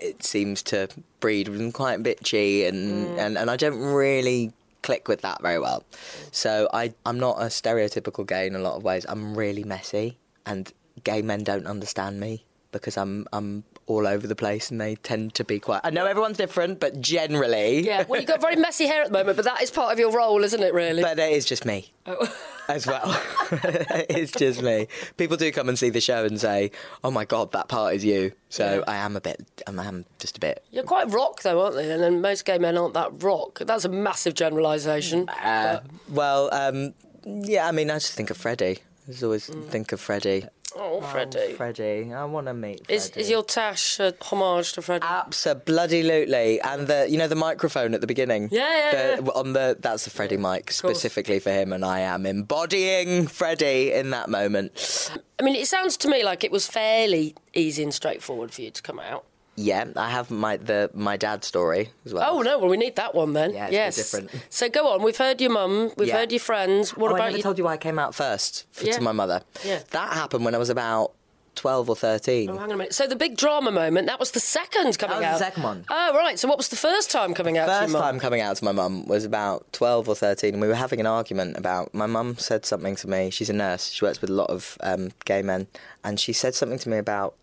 It 0.00 0.22
seems 0.22 0.62
to 0.64 0.88
breed 1.18 1.48
with 1.48 1.58
them 1.58 1.72
quite 1.72 2.02
bitchy 2.04 2.68
and, 2.68 3.18
and 3.18 3.36
and 3.36 3.50
I 3.50 3.56
don't 3.56 3.78
really 3.78 4.52
click 4.82 5.08
with 5.08 5.22
that 5.22 5.40
very 5.42 5.58
well. 5.58 5.84
So 6.30 6.68
I 6.72 6.94
I'm 7.06 7.18
not 7.18 7.38
a 7.38 7.46
stereotypical 7.46 8.26
gay 8.26 8.46
in 8.46 8.54
a 8.54 8.60
lot 8.60 8.76
of 8.76 8.82
ways. 8.82 9.06
I'm 9.08 9.36
really 9.36 9.64
messy 9.64 10.18
and 10.44 10.72
gay 11.04 11.22
men 11.22 11.44
don't 11.44 11.66
understand 11.66 12.20
me 12.20 12.44
because 12.72 12.96
I'm 12.96 13.26
I'm 13.32 13.64
all 13.86 14.06
over 14.06 14.26
the 14.26 14.36
place 14.36 14.70
and 14.70 14.80
they 14.80 14.94
tend 14.96 15.34
to 15.34 15.44
be 15.44 15.58
quite 15.58 15.80
I 15.84 15.90
know 15.90 16.06
everyone's 16.06 16.36
different, 16.36 16.80
but 16.80 17.00
generally 17.00 17.80
Yeah, 17.84 18.04
well, 18.08 18.20
you've 18.20 18.28
got 18.28 18.40
very 18.40 18.56
messy 18.56 18.86
hair 18.86 19.02
at 19.02 19.08
the 19.08 19.12
moment, 19.12 19.36
but 19.36 19.44
that 19.44 19.62
is 19.62 19.70
part 19.70 19.92
of 19.92 19.98
your 19.98 20.12
role, 20.12 20.42
isn't 20.44 20.62
it, 20.62 20.72
really? 20.72 21.02
But 21.02 21.18
it 21.18 21.32
is 21.32 21.44
just 21.44 21.64
me. 21.64 21.92
As 22.68 22.86
well. 22.86 23.20
it's 23.52 24.32
just 24.32 24.62
me. 24.62 24.88
People 25.16 25.36
do 25.36 25.50
come 25.52 25.68
and 25.68 25.78
see 25.78 25.90
the 25.90 26.00
show 26.00 26.24
and 26.24 26.40
say, 26.40 26.70
Oh 27.02 27.10
my 27.10 27.24
god, 27.24 27.52
that 27.52 27.68
part 27.68 27.94
is 27.94 28.04
you. 28.04 28.32
So 28.48 28.84
I 28.86 28.96
am 28.96 29.16
a 29.16 29.20
bit 29.20 29.44
I 29.66 29.70
am 29.70 30.04
just 30.18 30.36
a 30.36 30.40
bit 30.40 30.64
You're 30.70 30.84
quite 30.84 31.10
rock, 31.10 31.42
though, 31.42 31.60
aren't 31.62 31.76
they? 31.76 31.90
And 31.90 32.02
then 32.02 32.20
most 32.20 32.44
gay 32.44 32.58
men 32.58 32.76
aren't 32.76 32.94
that 32.94 33.22
rock. 33.22 33.58
That's 33.60 33.84
a 33.84 33.88
massive 33.88 34.34
generalisation. 34.34 35.28
uh, 35.28 35.80
well, 36.08 36.48
um 36.52 36.94
yeah, 37.24 37.66
I 37.66 37.72
mean 37.72 37.90
I 37.90 37.94
just 37.94 38.12
think 38.14 38.30
of 38.30 38.36
Freddie. 38.36 38.78
I 39.08 39.10
just 39.10 39.22
always 39.22 39.46
think 39.46 39.92
of 39.92 40.00
Freddie. 40.00 40.46
Oh, 40.76 40.98
oh 40.98 41.00
Freddie. 41.00 41.52
Freddie. 41.54 42.12
I 42.12 42.24
wanna 42.24 42.54
meet 42.54 42.82
is, 42.88 43.08
Freddie. 43.08 43.20
is 43.20 43.30
your 43.30 43.42
tash 43.42 43.98
a 44.00 44.14
homage 44.20 44.72
to 44.74 44.82
Freddie? 44.82 45.06
Absolutely, 45.06 46.60
and 46.60 46.86
the 46.86 47.06
you 47.08 47.18
know 47.18 47.28
the 47.28 47.34
microphone 47.36 47.94
at 47.94 48.00
the 48.00 48.06
beginning. 48.06 48.48
Yeah, 48.50 48.60
yeah, 48.92 49.16
The- 49.16 49.32
On 49.32 49.52
the 49.52 49.76
that's 49.80 50.04
the 50.04 50.10
Freddie 50.10 50.36
mic 50.36 50.70
specifically 50.70 51.38
for 51.38 51.50
him, 51.50 51.72
and 51.72 51.84
I 51.84 52.00
am 52.00 52.26
embodying 52.26 53.26
Freddie 53.26 53.92
in 53.92 54.10
that 54.10 54.28
moment. 54.28 55.10
I 55.38 55.42
mean, 55.42 55.56
it 55.56 55.66
sounds 55.66 55.96
to 55.98 56.08
me 56.08 56.22
like 56.24 56.44
it 56.44 56.52
was 56.52 56.66
fairly 56.66 57.34
easy 57.54 57.82
and 57.82 57.92
straightforward 57.92 58.52
for 58.52 58.62
you 58.62 58.70
to 58.70 58.82
come 58.82 59.00
out. 59.00 59.24
Yeah, 59.54 59.84
I 59.96 60.08
have 60.10 60.30
my 60.30 60.56
the 60.56 60.90
my 60.94 61.16
dad 61.18 61.44
story 61.44 61.90
as 62.06 62.14
well. 62.14 62.24
Oh, 62.26 62.40
no, 62.40 62.58
well, 62.58 62.70
we 62.70 62.78
need 62.78 62.96
that 62.96 63.14
one 63.14 63.34
then. 63.34 63.52
Yeah, 63.52 63.64
it's 63.66 63.72
yes. 63.72 63.96
different. 63.96 64.30
So 64.48 64.68
go 64.70 64.88
on. 64.88 65.02
We've 65.02 65.16
heard 65.16 65.40
your 65.42 65.50
mum, 65.50 65.92
we've 65.98 66.08
Yeah. 66.08 66.18
heard 66.18 66.32
your 66.32 66.40
friends. 66.40 66.96
What 66.96 67.10
Oh, 67.12 67.14
I 67.14 67.18
about 67.18 67.24
never 67.26 67.36
you? 67.36 67.42
told 67.42 67.58
you 67.58 67.64
why 67.64 67.74
I 67.74 67.76
came 67.76 67.98
out 67.98 68.14
first 68.14 68.64
f 68.74 68.82
Yeah. 68.82 68.92
to 68.92 69.00
my 69.02 69.12
mother. 69.12 69.42
Yeah. 69.64 69.80
That 69.90 70.14
happened 70.14 70.44
when 70.46 70.54
I 70.54 70.58
was 70.58 70.70
about 70.70 71.12
twelve 71.54 71.90
or 71.90 71.94
thirteen. 71.94 72.48
Oh, 72.48 72.54
hang 72.54 72.62
on 72.62 72.70
a 72.72 72.76
minute. 72.78 72.94
So 72.94 73.06
the 73.06 73.14
big 73.14 73.36
drama 73.36 73.70
moment, 73.70 74.06
that 74.06 74.18
was 74.18 74.30
the 74.30 74.40
second 74.40 74.96
coming 74.98 75.18
was 75.18 75.22
the 75.26 75.32
out. 75.32 75.38
second 75.38 75.62
one. 75.64 75.84
Oh, 75.90 76.16
right. 76.16 76.38
So 76.38 76.48
what 76.48 76.56
was 76.56 76.68
the 76.68 76.76
first 76.76 77.10
time 77.10 77.34
coming 77.34 77.58
out 77.58 77.66
to 77.66 77.72
First 77.72 77.90
your 77.92 78.00
mum? 78.00 78.02
time 78.14 78.20
coming 78.20 78.40
out 78.40 78.56
to 78.56 78.64
my 78.64 78.72
mum 78.72 79.04
was 79.06 79.26
about 79.26 79.70
12 79.74 80.08
or 80.08 80.14
13, 80.16 80.54
and 80.54 80.62
we 80.62 80.68
were 80.68 80.74
having 80.76 80.98
an 80.98 81.06
argument 81.06 81.58
about. 81.58 81.92
My 81.92 82.06
mum 82.06 82.38
said 82.38 82.64
something 82.64 82.96
to 82.96 83.06
me. 83.06 83.28
She's 83.28 83.50
a 83.50 83.52
nurse, 83.52 83.90
she 83.90 84.02
works 84.02 84.22
with 84.22 84.30
a 84.30 84.32
lot 84.32 84.48
of 84.48 84.78
um, 84.80 85.10
gay 85.26 85.42
men, 85.42 85.66
and 86.02 86.18
she 86.18 86.32
said 86.32 86.54
something 86.54 86.78
to 86.78 86.88
me 86.88 86.96
about 86.96 87.34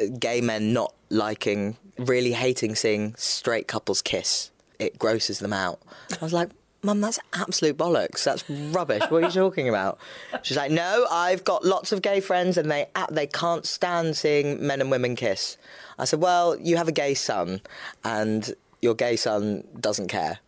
Uh, 0.00 0.06
gay 0.18 0.40
men 0.40 0.72
not 0.72 0.94
liking, 1.10 1.76
really 1.98 2.32
hating 2.32 2.74
seeing 2.74 3.14
straight 3.16 3.68
couples 3.68 4.02
kiss. 4.02 4.50
It 4.78 4.98
grosses 4.98 5.38
them 5.38 5.52
out. 5.52 5.80
I 6.20 6.24
was 6.24 6.32
like, 6.32 6.50
Mum, 6.82 7.00
that's 7.00 7.18
absolute 7.32 7.78
bollocks. 7.78 8.24
That's 8.24 8.44
rubbish. 8.50 9.02
What 9.08 9.24
are 9.24 9.26
you 9.26 9.30
talking 9.32 9.70
about? 9.70 9.98
She's 10.42 10.56
like, 10.58 10.70
No, 10.70 11.06
I've 11.10 11.42
got 11.42 11.64
lots 11.64 11.92
of 11.92 12.02
gay 12.02 12.20
friends, 12.20 12.58
and 12.58 12.70
they 12.70 12.86
they 13.10 13.26
can't 13.26 13.64
stand 13.64 14.16
seeing 14.16 14.64
men 14.64 14.82
and 14.82 14.90
women 14.90 15.16
kiss. 15.16 15.56
I 15.98 16.04
said, 16.04 16.20
Well, 16.20 16.58
you 16.60 16.76
have 16.76 16.88
a 16.88 16.92
gay 16.92 17.14
son, 17.14 17.62
and 18.04 18.54
your 18.82 18.94
gay 18.94 19.16
son 19.16 19.64
doesn't 19.80 20.08
care, 20.08 20.40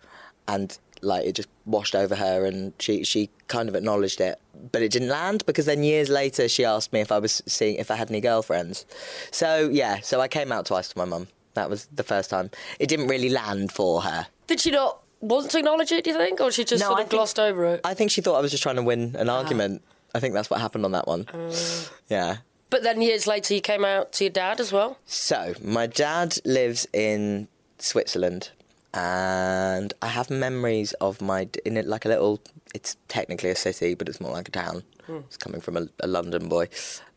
and 0.46 0.76
like 1.00 1.24
it 1.24 1.32
just 1.32 1.48
washed 1.66 1.94
over 1.94 2.14
her, 2.14 2.46
and 2.46 2.72
she 2.78 3.04
she 3.04 3.28
kind 3.48 3.68
of 3.68 3.74
acknowledged 3.74 4.20
it, 4.20 4.40
but 4.72 4.82
it 4.82 4.90
didn't 4.90 5.08
land 5.08 5.44
because 5.46 5.66
then 5.66 5.82
years 5.82 6.08
later 6.08 6.48
she 6.48 6.64
asked 6.64 6.92
me 6.92 7.00
if 7.00 7.12
I 7.12 7.18
was 7.18 7.42
seeing 7.46 7.76
if 7.76 7.90
I 7.90 7.96
had 7.96 8.10
any 8.10 8.20
girlfriends. 8.20 8.86
So 9.30 9.68
yeah, 9.70 10.00
so 10.00 10.20
I 10.20 10.28
came 10.28 10.52
out 10.52 10.66
twice 10.66 10.88
to 10.88 10.98
my 10.98 11.04
mum. 11.04 11.28
That 11.54 11.68
was 11.70 11.86
the 11.86 12.02
first 12.02 12.30
time. 12.30 12.50
It 12.78 12.88
didn't 12.88 13.08
really 13.08 13.30
land 13.30 13.72
for 13.72 14.02
her. 14.02 14.26
Did 14.46 14.60
she 14.60 14.70
not 14.70 15.00
wasn't 15.20 15.52
to 15.52 15.58
acknowledge 15.58 15.92
it, 15.92 16.04
do 16.04 16.10
you 16.10 16.16
think? 16.16 16.40
Or 16.40 16.50
she 16.50 16.64
just 16.64 16.80
No, 16.80 16.88
sort 16.88 17.00
of 17.00 17.04
think- 17.04 17.10
glossed 17.10 17.38
over 17.38 17.64
it? 17.66 17.80
I 17.84 17.94
think 17.94 18.10
she 18.10 18.20
thought 18.20 18.36
I 18.36 18.40
was 18.40 18.50
just 18.50 18.62
trying 18.62 18.76
to 18.76 18.82
win 18.82 19.16
an 19.18 19.28
ah. 19.28 19.38
argument. 19.38 19.82
I 20.14 20.20
think 20.20 20.34
that's 20.34 20.48
what 20.50 20.60
happened 20.60 20.84
on 20.84 20.92
that 20.92 21.06
one. 21.06 21.26
Uh. 21.32 21.52
yeah. 22.08 22.36
But 22.68 22.82
then 22.82 23.00
years 23.00 23.26
later, 23.26 23.54
you 23.54 23.60
came 23.60 23.84
out 23.84 24.12
to 24.14 24.24
your 24.24 24.30
dad 24.32 24.60
as 24.60 24.72
well. 24.72 24.98
So, 25.06 25.54
my 25.62 25.86
dad 25.86 26.36
lives 26.44 26.86
in 26.92 27.48
Switzerland, 27.78 28.50
and 28.96 29.92
I 30.00 30.08
have 30.08 30.30
memories 30.30 30.92
of 30.94 31.20
my 31.20 31.48
in 31.64 31.76
it 31.76 31.86
like 31.86 32.04
a 32.04 32.08
little. 32.08 32.40
It's 32.74 32.96
technically 33.08 33.50
a 33.50 33.56
city, 33.56 33.94
but 33.94 34.08
it's 34.08 34.20
more 34.20 34.32
like 34.32 34.48
a 34.48 34.52
town. 34.52 34.82
It's 35.08 35.36
coming 35.36 35.60
from 35.60 35.76
a, 35.76 35.86
a 36.00 36.08
London 36.08 36.48
boy, 36.48 36.68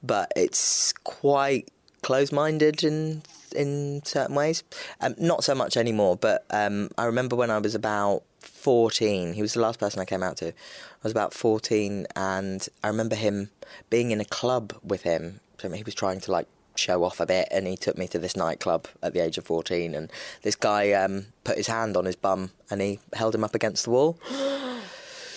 but 0.04 0.32
it's 0.36 0.94
quite 1.04 1.72
close-minded 2.04 2.84
in 2.84 3.24
in 3.56 4.02
certain 4.06 4.36
ways. 4.36 4.64
Um, 5.02 5.16
not 5.18 5.44
so 5.44 5.56
much 5.56 5.76
anymore, 5.76 6.16
but 6.16 6.46
um, 6.52 6.90
I 6.98 7.06
remember 7.06 7.36
when 7.36 7.50
I 7.50 7.58
was 7.58 7.74
about 7.74 8.24
fourteen. 8.42 9.34
He 9.34 9.42
was 9.42 9.54
the 9.54 9.62
last 9.62 9.80
person 9.80 10.00
I 10.02 10.06
came 10.06 10.22
out 10.22 10.38
to. 10.38 10.50
I 10.50 11.04
was 11.04 11.12
about 11.12 11.34
fourteen, 11.34 12.06
and 12.16 12.68
I 12.84 12.88
remember 12.90 13.16
him 13.16 13.50
being 13.90 14.12
in 14.12 14.22
a 14.22 14.26
club 14.26 14.74
with 14.84 15.02
him. 15.04 15.40
So 15.58 15.70
he 15.72 15.84
was 15.84 15.96
trying 15.96 16.20
to 16.22 16.32
like 16.32 16.48
show 16.80 17.04
off 17.04 17.20
a 17.20 17.26
bit, 17.26 17.48
and 17.52 17.68
he 17.68 17.78
took 17.78 17.98
me 17.98 18.08
to 18.08 18.20
this 18.20 18.36
nightclub 18.36 18.88
at 19.04 19.14
the 19.14 19.20
age 19.20 19.38
of 19.38 19.46
fourteen. 19.46 19.94
And 19.94 20.12
this 20.42 20.56
guy 20.56 20.92
um, 20.94 21.28
put 21.44 21.58
his 21.58 21.68
hand 21.68 21.96
on 21.98 22.06
his 22.06 22.16
bum, 22.16 22.52
and 22.70 22.82
he 22.82 23.00
held 23.14 23.36
him 23.36 23.44
up 23.44 23.56
against 23.56 23.86
the 23.86 23.92
wall. 23.92 24.20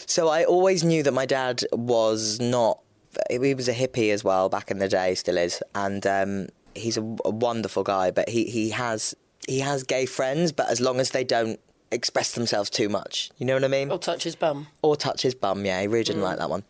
So 0.05 0.29
I 0.29 0.45
always 0.45 0.85
knew 0.85 1.03
that 1.05 1.13
my 1.13 1.25
dad 1.25 1.63
was 1.73 2.39
not. 2.39 2.83
He 3.31 3.55
was 3.55 3.69
a 3.69 3.73
hippie 3.73 4.13
as 4.13 4.23
well 4.23 4.51
back 4.51 4.71
in 4.71 4.79
the 4.79 4.89
day, 4.89 5.15
still 5.15 5.39
is, 5.39 5.63
and 5.75 6.07
um, 6.07 6.49
he's 6.75 6.99
a, 6.99 7.17
a 7.25 7.31
wonderful 7.31 7.83
guy. 7.83 8.11
But 8.11 8.29
he, 8.29 8.45
he 8.45 8.71
has 8.71 9.15
he 9.49 9.61
has 9.61 9.85
gay 9.85 10.05
friends, 10.05 10.53
but 10.53 10.69
as 10.69 10.81
long 10.81 11.01
as 11.01 11.11
they 11.11 11.25
don't 11.25 11.59
express 11.91 12.33
themselves 12.33 12.69
too 12.69 12.89
much, 12.89 13.31
you 13.39 13.47
know 13.47 13.55
what 13.55 13.65
I 13.65 13.69
mean? 13.69 13.91
Or 13.91 13.99
touch 13.99 14.25
his 14.25 14.37
bum. 14.37 14.67
Or 14.83 14.97
touch 14.97 15.23
his 15.23 15.35
bum. 15.35 15.65
Yeah, 15.65 15.81
he 15.81 15.87
really 15.87 16.05
didn't 16.05 16.23
like 16.23 16.39
that 16.39 16.51
one. 16.51 16.65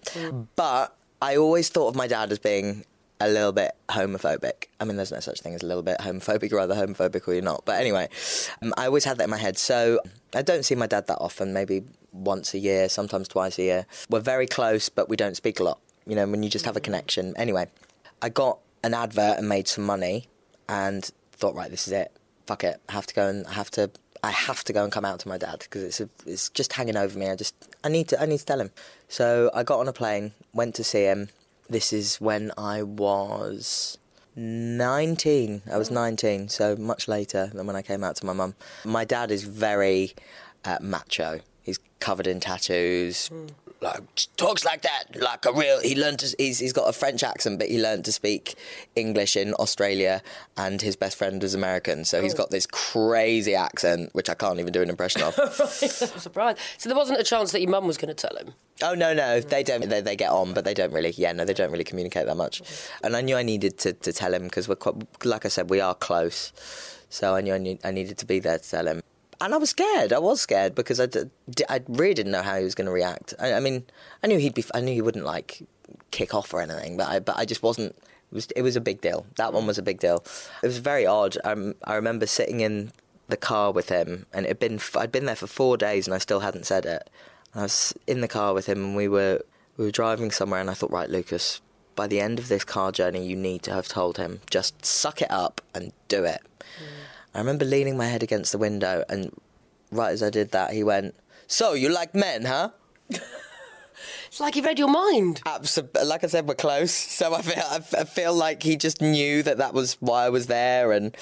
But 0.55 0.95
I 1.21 1.37
always 1.37 1.69
thought 1.69 1.89
of 1.89 1.97
my 1.97 2.07
dad 2.07 2.33
as 2.33 2.39
being 2.39 2.85
a 3.27 3.29
little 3.29 3.53
bit 3.53 3.73
homophobic. 3.89 4.67
I 4.81 4.85
mean, 4.85 4.97
there's 4.97 5.13
no 5.13 5.21
such 5.21 5.41
thing 5.41 5.55
as 5.55 5.63
a 5.63 5.67
little 5.67 5.83
bit 5.83 5.99
homophobic. 5.99 6.51
You're 6.51 6.61
either 6.61 6.75
homophobic 6.75 7.27
or 7.27 7.35
you're 7.35 7.43
not. 7.43 7.65
But 7.65 7.81
anyway, 7.81 8.09
um, 8.61 8.73
I 8.77 8.87
always 8.87 9.05
had 9.05 9.19
that 9.19 9.25
in 9.25 9.31
my 9.31 9.39
head. 9.39 9.59
So 9.59 10.01
I 10.35 10.43
don't 10.43 10.65
see 10.65 10.75
my 10.75 10.87
dad 10.87 11.07
that 11.07 11.19
often. 11.19 11.53
Maybe 11.53 11.85
once 12.13 12.55
a 12.55 12.59
year, 12.59 12.89
sometimes 12.89 13.29
twice 13.29 13.59
a 13.59 13.63
year. 13.63 13.87
We're 14.09 14.21
very 14.21 14.47
close, 14.47 14.89
but 14.89 15.09
we 15.09 15.17
don't 15.17 15.37
speak 15.37 15.61
a 15.61 15.65
lot. 15.65 15.79
You 16.07 16.17
know, 16.17 16.27
when 16.27 16.43
you 16.43 16.51
just 16.51 16.65
have 16.65 16.77
a 16.77 16.81
connection. 16.81 17.35
Anyway, 17.37 17.69
I 18.21 18.29
got 18.29 18.59
an 18.85 18.95
advert 18.95 19.39
and 19.39 19.49
made 19.49 19.69
some 19.69 19.85
money, 19.85 20.29
and 20.69 21.09
thought, 21.33 21.55
right, 21.55 21.71
this 21.71 21.87
is 21.87 21.93
it. 21.93 22.13
Fuck 22.47 22.65
it. 22.65 22.81
I 22.89 22.93
have 22.93 23.07
to 23.07 23.15
go 23.15 23.29
and 23.29 23.47
I 23.47 23.53
have 23.53 23.71
to. 23.73 23.91
I 24.25 24.31
have 24.31 24.63
to 24.65 24.73
go 24.73 24.85
and 24.85 24.93
come 24.93 25.05
out 25.05 25.19
to 25.21 25.29
my 25.29 25.37
dad 25.37 25.59
because 25.61 25.83
it's 25.83 26.01
a, 26.01 26.09
it's 26.27 26.49
just 26.51 26.73
hanging 26.73 26.97
over 26.97 27.19
me. 27.19 27.29
I 27.29 27.35
just 27.35 27.55
I 27.83 27.89
need 27.89 28.09
to 28.09 28.23
I 28.23 28.27
need 28.27 28.39
to 28.39 28.45
tell 28.45 28.61
him. 28.61 28.71
So 29.09 29.51
I 29.53 29.63
got 29.63 29.81
on 29.81 29.89
a 29.89 29.93
plane, 29.93 30.33
went 30.53 30.75
to 30.77 30.85
see 30.85 31.05
him. 31.05 31.29
This 31.69 31.93
is 31.93 32.21
when 32.21 32.53
I 32.59 32.83
was 32.83 33.99
19. 34.37 35.63
I 35.71 35.79
was 35.79 35.91
19, 35.91 36.49
so 36.49 36.77
much 36.77 37.09
later 37.09 37.51
than 37.55 37.67
when 37.67 37.77
I 37.77 37.83
came 37.83 38.03
out 38.05 38.17
to 38.17 38.27
my 38.27 38.33
mum. 38.33 38.55
My 38.85 39.05
dad 39.05 39.31
is 39.31 39.45
very 39.45 40.13
uh, 40.65 40.79
macho. 40.81 41.41
He's 41.63 41.79
covered 42.01 42.27
in 42.27 42.41
tattoos. 42.41 43.31
Like 43.81 44.03
talks 44.37 44.65
like 44.65 44.83
that, 44.83 45.21
like 45.21 45.45
a 45.45 45.53
real. 45.53 45.81
He 45.81 45.97
learned 45.97 46.21
to. 46.21 46.37
He's 46.39 46.61
he's 46.61 46.73
got 46.73 46.89
a 46.89 46.93
French 46.93 47.25
accent, 47.25 47.59
but 47.59 47.67
he 47.67 47.83
learned 47.83 48.05
to 48.05 48.13
speak 48.13 48.55
English 48.95 49.35
in 49.37 49.55
Australia, 49.55 50.23
and 50.57 50.81
his 50.81 50.95
best 50.95 51.19
friend 51.19 51.43
is 51.43 51.53
American, 51.53 52.05
so 52.05 52.23
he's 52.23 52.33
got 52.33 52.51
this 52.51 52.65
crazy 52.65 53.57
accent, 53.57 54.11
which 54.15 54.31
I 54.31 54.35
can't 54.35 54.61
even 54.61 54.73
do 54.73 54.83
an 54.83 54.89
impression 54.89 55.23
of. 55.23 55.37
I'm 55.39 55.49
surprised. 56.21 56.59
So 56.79 56.91
there 56.91 56.97
wasn't 56.97 57.19
a 57.19 57.25
chance 57.25 57.51
that 57.51 57.61
your 57.61 57.71
mum 57.71 57.89
was 57.89 57.97
going 57.99 58.15
to 58.15 58.29
tell 58.29 58.37
him. 58.37 58.55
Oh 58.81 58.95
no, 58.95 59.13
no, 59.13 59.41
they 59.41 59.63
don't. 59.63 59.89
They, 59.89 60.01
they 60.01 60.17
get 60.17 60.31
on, 60.31 60.55
but 60.55 60.65
they 60.65 60.75
don't 60.75 60.93
really. 60.93 61.11
Yeah, 61.17 61.33
no, 61.33 61.45
they 61.45 61.55
don't 61.55 61.71
really 61.71 61.85
communicate 61.85 62.27
that 62.27 62.37
much. 62.37 62.63
And 63.03 63.15
I 63.17 63.21
knew 63.21 63.37
I 63.37 63.43
needed 63.43 63.79
to, 63.79 63.93
to 63.93 64.13
tell 64.13 64.33
him 64.33 64.45
because 64.45 64.69
we're 64.69 64.77
quite, 64.77 65.25
like 65.25 65.45
I 65.45 65.49
said, 65.49 65.71
we 65.71 65.81
are 65.81 65.95
close. 65.95 66.53
So 67.11 67.35
I 67.35 67.43
knew 67.43 67.55
I, 67.55 67.59
need, 67.59 67.79
I 67.85 67.91
needed 67.91 68.17
to 68.19 68.27
be 68.27 68.39
there 68.39 68.59
to 68.59 68.71
tell 68.71 68.89
him. 68.89 69.03
And 69.41 69.55
I 69.55 69.59
was 69.59 69.71
scared. 69.71 70.13
I 70.13 70.19
was 70.19 70.41
scared 70.41 70.75
because 70.75 70.99
I, 70.99 71.09
I 71.69 71.83
really 71.89 72.15
didn't 72.15 72.33
know 72.33 72.43
how 72.43 72.57
he 72.57 72.65
was 72.65 72.75
going 72.75 72.87
to 72.87 72.93
react. 72.93 73.35
I, 73.39 73.55
I 73.55 73.61
mean, 73.61 73.85
I 74.23 74.29
knew 74.29 74.39
he'd 74.39 74.55
be. 74.55 74.65
I 74.75 74.81
knew 74.81 74.95
he 74.95 75.03
wouldn't 75.03 75.25
like 75.25 75.63
kick 76.11 76.33
off 76.35 76.55
or 76.55 76.61
anything, 76.61 76.97
but 76.97 77.09
I, 77.09 77.19
but 77.19 77.37
I 77.37 77.45
just 77.45 77.63
wasn't. 77.63 77.95
It 78.31 78.35
was, 78.35 78.47
it 78.57 78.63
was 78.63 78.77
a 78.77 78.81
big 78.81 79.01
deal. 79.01 79.27
That 79.37 79.53
one 79.53 79.67
was 79.67 79.79
a 79.79 79.83
big 79.83 80.01
deal. 80.01 80.25
It 80.63 80.67
was 80.67 80.79
very 80.79 81.05
odd. 81.05 81.37
Um, 81.45 81.75
I 81.85 81.97
remember 81.97 82.27
sitting 82.27 82.61
in 82.61 82.93
the 83.29 83.37
car 83.37 83.73
with 83.73 83.89
him, 83.89 84.27
and 84.33 84.47
it 84.47 84.51
had 84.51 84.59
been 84.59 84.81
I'd 84.97 85.13
been 85.13 85.27
there 85.27 85.37
for 85.37 85.47
four 85.47 85.77
days, 85.77 86.07
and 86.07 86.15
I 86.15 86.19
still 86.19 86.41
hadn't 86.41 86.65
said 86.65 86.87
it. 86.87 87.11
I 87.55 87.63
was 87.63 87.95
in 88.07 88.21
the 88.21 88.29
car 88.29 88.55
with 88.55 88.67
him, 88.67 88.85
and 88.85 88.97
we 88.97 89.09
were 89.09 89.41
we 89.77 89.85
were 89.85 89.91
driving 89.91 90.31
somewhere, 90.31 90.61
and 90.61 90.71
I 90.71 90.75
thought, 90.75 90.91
right, 90.91 91.09
Lucas, 91.09 91.61
by 91.95 92.07
the 92.07 92.21
end 92.21 92.39
of 92.39 92.49
this 92.49 92.65
car 92.65 92.93
journey, 92.93 93.27
you 93.27 93.37
need 93.37 93.63
to 93.65 93.73
have 93.73 93.89
told 93.89 94.17
him. 94.17 94.41
Just 94.51 94.85
suck 94.85 95.23
it 95.23 95.31
up 95.31 95.61
and 95.75 95.93
do 96.09 96.25
it. 96.25 96.41
Mm. 96.61 96.85
I 97.35 97.39
remember 97.39 97.65
leaning 97.65 97.97
my 97.97 98.07
head 98.07 98.23
against 98.23 98.53
the 98.53 98.59
window, 98.59 99.05
and 99.09 99.35
right 99.91 100.13
as 100.13 100.23
I 100.23 100.31
did 100.31 100.53
that, 100.53 100.73
he 100.73 100.83
went, 100.83 101.15
"So 101.47 101.75
you 101.75 101.89
like 101.89 102.15
men, 102.15 102.45
huh?" 102.45 102.71
It's 104.27 104.41
like 104.41 104.55
he 104.55 104.63
read 104.63 104.79
your 104.79 104.89
mind. 104.89 105.43
Absol- 105.45 106.07
like 106.07 106.25
I 106.25 106.27
said, 106.27 106.49
we're 106.49 106.55
close, 106.55 106.93
so 106.93 107.35
I 107.35 107.43
feel 107.43 107.63
I 108.01 108.05
feel 108.05 108.35
like 108.35 108.63
he 108.63 108.77
just 108.77 109.03
knew 109.03 109.43
that 109.43 109.59
that 109.59 109.75
was 109.75 109.99
why 110.01 110.25
I 110.25 110.31
was 110.31 110.47
there, 110.47 110.91
and 110.91 111.15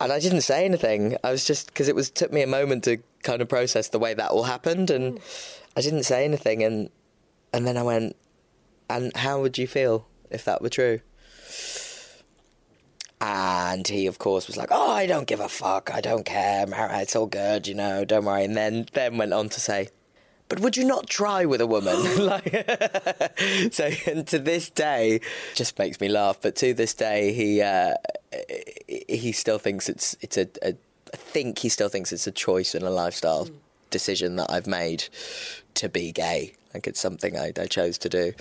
and 0.00 0.12
I 0.12 0.20
didn't 0.20 0.42
say 0.42 0.64
anything. 0.64 1.16
I 1.24 1.30
was 1.30 1.44
just 1.44 1.66
because 1.68 1.88
it 1.88 1.94
was 1.94 2.10
took 2.10 2.32
me 2.32 2.42
a 2.42 2.46
moment 2.46 2.84
to 2.84 2.98
kind 3.22 3.42
of 3.42 3.48
process 3.48 3.88
the 3.88 3.98
way 3.98 4.14
that 4.14 4.30
all 4.30 4.44
happened, 4.44 4.90
and 4.90 5.20
I 5.76 5.80
didn't 5.80 6.04
say 6.04 6.24
anything, 6.24 6.62
and 6.62 6.90
and 7.52 7.66
then 7.66 7.76
I 7.76 7.82
went, 7.82 8.16
and 8.88 9.14
how 9.16 9.40
would 9.40 9.58
you 9.58 9.66
feel 9.66 10.06
if 10.30 10.44
that 10.44 10.62
were 10.62 10.68
true? 10.68 11.00
And 13.20 13.88
he, 13.88 14.06
of 14.06 14.18
course, 14.18 14.46
was 14.46 14.56
like, 14.56 14.68
"Oh, 14.70 14.92
I 14.92 15.06
don't 15.06 15.26
give 15.26 15.40
a 15.40 15.48
fuck. 15.48 15.90
I 15.92 16.00
don't 16.00 16.24
care. 16.24 16.66
It's 17.02 17.16
all 17.16 17.26
good, 17.26 17.66
you 17.66 17.74
know. 17.74 18.04
Don't 18.04 18.24
worry." 18.24 18.44
And 18.44 18.56
then, 18.56 18.86
then 18.92 19.18
went 19.18 19.32
on 19.32 19.48
to 19.48 19.60
say, 19.60 19.88
"But 20.48 20.60
would 20.60 20.76
you 20.76 20.84
not 20.84 21.08
try 21.08 21.44
with 21.44 21.60
a 21.60 21.66
woman?" 21.66 21.96
like, 22.26 22.50
so, 23.72 23.90
and 24.06 24.26
to 24.26 24.38
this 24.38 24.70
day, 24.70 25.20
just 25.54 25.78
makes 25.78 26.00
me 26.00 26.08
laugh. 26.08 26.38
But 26.40 26.56
to 26.56 26.74
this 26.74 26.94
day, 26.94 27.32
he 27.32 27.62
uh, 27.62 27.94
he 29.08 29.32
still 29.32 29.58
thinks 29.58 29.88
it's 29.88 30.16
it's 30.20 30.36
a, 30.36 30.48
a. 30.62 30.74
I 31.12 31.16
think 31.16 31.58
he 31.58 31.70
still 31.70 31.88
thinks 31.88 32.12
it's 32.12 32.26
a 32.26 32.32
choice 32.32 32.74
and 32.74 32.84
a 32.84 32.90
lifestyle 32.90 33.48
decision 33.90 34.36
that 34.36 34.50
I've 34.50 34.66
made 34.66 35.04
to 35.74 35.88
be 35.88 36.12
gay. 36.12 36.52
Like 36.74 36.86
it's 36.86 37.00
something 37.00 37.38
I, 37.38 37.52
I 37.58 37.66
chose 37.66 37.96
to 37.98 38.08
do. 38.08 38.32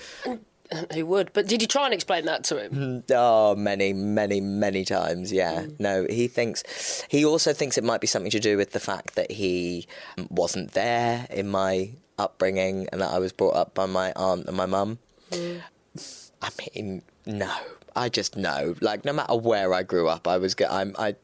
Who 0.93 1.05
would? 1.05 1.31
But 1.33 1.47
did 1.47 1.61
you 1.61 1.67
try 1.67 1.85
and 1.85 1.93
explain 1.93 2.25
that 2.25 2.43
to 2.45 2.63
him? 2.63 2.73
Mm, 2.73 3.11
oh, 3.15 3.55
many, 3.55 3.93
many, 3.93 4.41
many 4.41 4.85
times. 4.85 5.31
Yeah. 5.31 5.61
Mm. 5.63 5.79
No, 5.79 6.07
he 6.09 6.27
thinks. 6.27 7.05
He 7.09 7.23
also 7.25 7.53
thinks 7.53 7.77
it 7.77 7.83
might 7.83 8.01
be 8.01 8.07
something 8.07 8.31
to 8.31 8.39
do 8.39 8.57
with 8.57 8.71
the 8.71 8.79
fact 8.79 9.15
that 9.15 9.31
he 9.31 9.87
wasn't 10.29 10.71
there 10.71 11.27
in 11.29 11.47
my 11.47 11.91
upbringing 12.17 12.87
and 12.91 13.01
that 13.01 13.11
I 13.11 13.19
was 13.19 13.31
brought 13.31 13.55
up 13.55 13.73
by 13.73 13.85
my 13.85 14.11
aunt 14.15 14.47
and 14.47 14.57
my 14.57 14.65
mum. 14.65 14.99
Mm. 15.31 15.61
I 16.41 16.49
mean, 16.75 17.01
no. 17.25 17.51
I 17.97 18.09
just 18.09 18.37
know. 18.37 18.75
Like, 18.79 19.05
no 19.05 19.11
matter 19.13 19.35
where 19.35 19.73
I 19.73 19.81
grew 19.81 20.07
up, 20.07 20.27
I 20.27 20.37
was. 20.37 20.55
I'm. 20.69 20.95
I. 20.99 21.15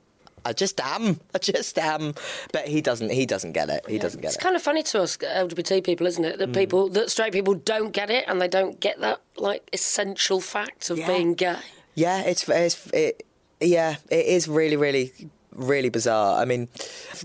I 0.46 0.54
just 0.54 0.80
am. 0.82 1.20
I 1.34 1.38
just 1.40 1.78
am. 1.78 2.14
But 2.52 2.68
he 2.68 2.82
doesn't. 2.82 3.12
He 3.12 3.26
doesn't 3.26 3.54
get 3.54 3.70
it. 3.70 3.86
He 3.88 3.98
doesn't 3.98 4.22
get 4.22 4.28
It's 4.30 4.36
it. 4.36 4.40
It's 4.40 4.44
kind 4.44 4.56
of 4.56 4.62
funny 4.62 4.84
to 4.84 5.02
us 5.02 5.18
LGBT 5.18 5.84
people, 5.84 6.06
isn't 6.08 6.24
it? 6.26 6.38
That 6.40 6.50
Mm. 6.52 6.56
people, 6.56 6.90
that 6.90 7.10
straight 7.10 7.34
people 7.34 7.54
don't 7.54 7.92
get 7.92 8.10
it, 8.10 8.26
and 8.28 8.42
they 8.42 8.48
don't 8.48 8.80
get 8.80 9.00
that 9.02 9.22
like 9.38 9.68
essential 9.74 10.42
fact 10.42 10.90
of 10.90 10.98
Yeah. 11.00 11.08
being 11.08 11.34
gay. 11.34 11.58
Yeah, 11.96 12.22
it's 12.22 12.48
it's 12.50 12.88
it. 12.94 13.26
Yeah, 13.62 13.96
it 14.10 14.26
is 14.26 14.48
really, 14.50 14.76
really, 14.76 15.14
really 15.56 15.88
bizarre. 15.90 16.42
I 16.42 16.46
mean, 16.46 16.68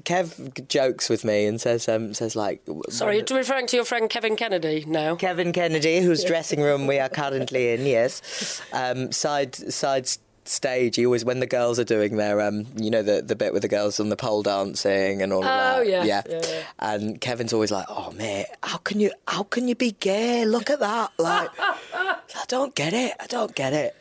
Kev 0.04 0.68
jokes 0.68 1.08
with 1.08 1.24
me 1.24 1.46
and 1.46 1.60
says, 1.60 1.88
um, 1.88 2.14
says 2.14 2.36
like, 2.36 2.60
Sorry, 2.90 3.16
you're 3.28 3.38
referring 3.38 3.66
to 3.68 3.76
your 3.76 3.84
friend 3.84 4.08
Kevin 4.08 4.36
Kennedy 4.36 4.84
now. 4.86 5.16
Kevin 5.16 5.52
Kennedy, 5.52 6.00
whose 6.00 6.22
dressing 6.32 6.60
room 6.60 6.86
we 6.86 6.98
are 7.00 7.08
currently 7.08 7.72
in. 7.72 7.86
Yes, 7.86 8.60
um, 8.72 9.10
side 9.10 9.56
side 9.56 10.04
s- 10.04 10.18
stage. 10.48 10.96
He 10.96 11.04
always 11.06 11.24
when 11.24 11.40
the 11.40 11.46
girls 11.46 11.78
are 11.78 11.84
doing 11.84 12.16
their, 12.16 12.40
um, 12.40 12.66
you 12.76 12.90
know, 12.90 13.02
the 13.02 13.22
the 13.22 13.36
bit 13.36 13.52
with 13.52 13.62
the 13.62 13.68
girls 13.68 14.00
on 14.00 14.08
the 14.08 14.16
pole 14.16 14.42
dancing 14.42 15.22
and 15.22 15.32
all 15.32 15.40
of 15.42 15.46
Oh, 15.46 15.80
that. 15.84 15.86
yeah. 15.86 16.04
yeah, 16.04 16.22
Yeah, 16.28 16.40
yeah. 16.48 16.62
And 16.78 17.20
Kevin's 17.20 17.52
always 17.52 17.70
like, 17.70 17.86
"Oh 17.88 18.10
mate, 18.12 18.46
how 18.62 18.78
can 18.78 19.00
you 19.00 19.10
how 19.26 19.42
can 19.44 19.68
you 19.68 19.74
be 19.74 19.92
gay? 19.92 20.44
Look 20.44 20.70
at 20.70 20.80
that! 20.80 21.12
Like, 21.18 21.50
I 21.58 22.44
don't 22.48 22.74
get 22.74 22.92
it. 22.92 23.14
I 23.20 23.26
don't 23.26 23.54
get 23.54 23.72
it." 23.72 23.94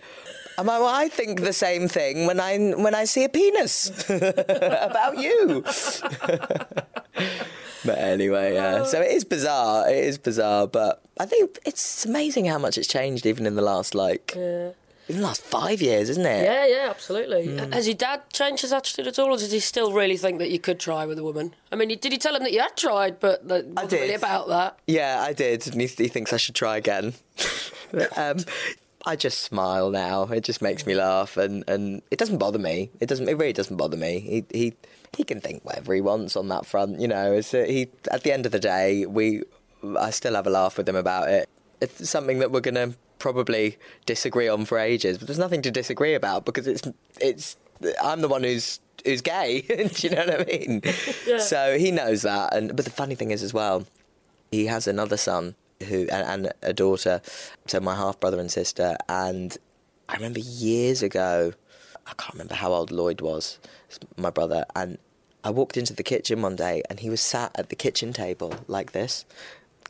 Am 0.60 0.68
I, 0.72 0.80
well, 0.80 0.88
I 0.88 1.08
think 1.08 1.42
the 1.42 1.54
same 1.54 1.88
thing 1.88 2.26
when 2.26 2.40
I 2.40 2.58
when 2.58 2.96
I 2.96 3.06
see 3.06 3.24
a 3.24 3.30
penis 3.30 3.92
about 4.10 5.20
you. 5.20 5.64
but 7.86 7.98
anyway, 7.98 8.54
yeah. 8.56 8.84
So 8.86 9.02
it 9.02 9.12
is 9.12 9.24
bizarre. 9.24 9.88
It 9.90 10.04
is 10.04 10.18
bizarre, 10.18 10.68
but 10.68 11.02
I 11.20 11.26
think 11.26 11.60
it's 11.66 12.06
amazing 12.06 12.46
how 12.46 12.58
much 12.58 12.78
it's 12.78 12.88
changed 12.88 13.26
even 13.26 13.46
in 13.46 13.56
the 13.56 13.62
last 13.62 13.94
like 13.96 14.34
in 15.08 15.18
the 15.18 15.22
last 15.22 15.42
five 15.42 15.82
years, 15.82 16.10
isn't 16.10 16.26
it? 16.26 16.44
Yeah, 16.44 16.66
yeah, 16.66 16.90
absolutely. 16.90 17.58
Hmm. 17.58 17.72
Has 17.72 17.88
your 17.88 17.96
dad 17.96 18.22
changed 18.34 18.62
his 18.62 18.74
attitude 18.74 19.08
at 19.08 19.18
all, 19.18 19.28
or 19.34 19.38
does 19.38 19.52
he 19.52 19.60
still 19.60 19.94
really 19.94 20.18
think 20.18 20.40
that 20.40 20.50
you 20.50 20.60
could 20.60 20.80
try 20.80 21.06
with 21.06 21.18
a 21.18 21.24
woman? 21.24 21.56
I 21.72 21.76
mean, 21.76 21.90
did 21.90 22.12
he 22.12 22.18
tell 22.18 22.36
him 22.36 22.44
that 22.44 22.52
you 22.52 22.60
had 22.60 22.76
tried, 22.76 23.20
but 23.20 23.48
that 23.48 23.66
wasn't 23.68 23.90
did. 23.90 24.02
really 24.02 24.14
about 24.16 24.50
that? 24.50 24.80
Yeah, 24.88 25.24
I 25.26 25.34
did, 25.34 25.68
and 25.68 25.80
he, 25.80 25.88
he 25.88 26.08
thinks 26.08 26.34
I 26.34 26.38
should 26.38 26.56
try 26.56 26.78
again. 26.78 27.14
um, 28.18 28.38
I 29.06 29.16
just 29.16 29.40
smile 29.40 29.90
now. 29.90 30.24
It 30.24 30.44
just 30.44 30.62
makes 30.62 30.86
me 30.86 30.94
laugh, 30.94 31.38
and, 31.38 31.64
and 31.70 32.02
it 32.12 32.20
doesn't 32.20 32.40
bother 32.40 32.60
me. 32.60 32.90
It 33.00 33.08
doesn't. 33.08 33.30
It 33.30 33.38
really 33.38 33.54
doesn't 33.54 33.78
bother 33.78 33.98
me. 33.98 34.20
He 34.20 34.46
he 34.52 34.74
he 35.16 35.24
can 35.24 35.40
think 35.40 35.64
whatever 35.64 35.94
he 35.94 36.02
wants 36.02 36.36
on 36.36 36.50
that 36.50 36.66
front. 36.66 37.00
You 37.00 37.08
know, 37.08 37.32
it's, 37.32 37.52
he 37.52 37.88
at 38.12 38.24
the 38.24 38.34
end 38.34 38.46
of 38.46 38.52
the 38.52 38.60
day, 38.60 39.06
we 39.06 39.44
I 39.98 40.10
still 40.10 40.36
have 40.36 40.48
a 40.48 40.50
laugh 40.50 40.78
with 40.78 40.90
him 40.90 40.98
about 40.98 41.30
it. 41.30 41.48
It's 41.80 42.10
something 42.10 42.40
that 42.40 42.52
we're 42.52 42.60
gonna 42.60 42.96
probably 43.20 43.78
disagree 44.06 44.48
on 44.48 44.66
for 44.66 44.78
ages, 44.78 45.18
but 45.18 45.28
there's 45.28 45.40
nothing 45.40 45.62
to 45.64 45.72
disagree 45.72 46.14
about 46.14 46.46
because 46.46 46.68
it's 46.68 46.82
it's 47.20 47.58
I'm 48.04 48.22
the 48.22 48.28
one 48.28 48.44
who's 48.44 48.80
who's 49.06 49.22
gay. 49.22 49.62
Do 49.68 50.08
you 50.08 50.16
know 50.16 50.26
what 50.26 50.42
I 50.42 50.44
mean? 50.44 50.82
Yeah. 51.28 51.40
So 51.40 51.78
he 51.78 51.92
knows 51.92 52.22
that, 52.22 52.54
and 52.54 52.76
but 52.76 52.86
the 52.86 52.92
funny 52.92 53.16
thing 53.16 53.32
is 53.32 53.44
as 53.44 53.54
well, 53.54 53.86
he 54.52 54.68
has 54.68 54.88
another 54.88 55.18
son 55.18 55.56
who 55.88 56.08
and, 56.10 56.46
and 56.46 56.54
a 56.62 56.74
daughter, 56.74 57.22
so 57.66 57.80
my 57.80 57.96
half 57.96 58.20
brother 58.20 58.40
and 58.40 58.52
sister. 58.52 58.98
And 59.10 59.58
I 60.08 60.16
remember 60.16 60.40
years 60.40 61.04
ago, 61.04 61.54
I 62.06 62.14
can't 62.14 62.34
remember 62.34 62.56
how 62.56 62.72
old 62.72 62.92
Lloyd 62.92 63.20
was, 63.22 63.60
my 64.16 64.30
brother, 64.30 64.66
and 64.76 64.98
I 65.44 65.50
walked 65.50 65.78
into 65.78 65.94
the 65.94 66.04
kitchen 66.04 66.42
one 66.42 66.56
day 66.56 66.82
and 66.90 67.00
he 67.00 67.10
was 67.10 67.22
sat 67.22 67.52
at 67.56 67.70
the 67.70 67.76
kitchen 67.76 68.12
table 68.12 68.54
like 68.68 68.92
this, 68.92 69.26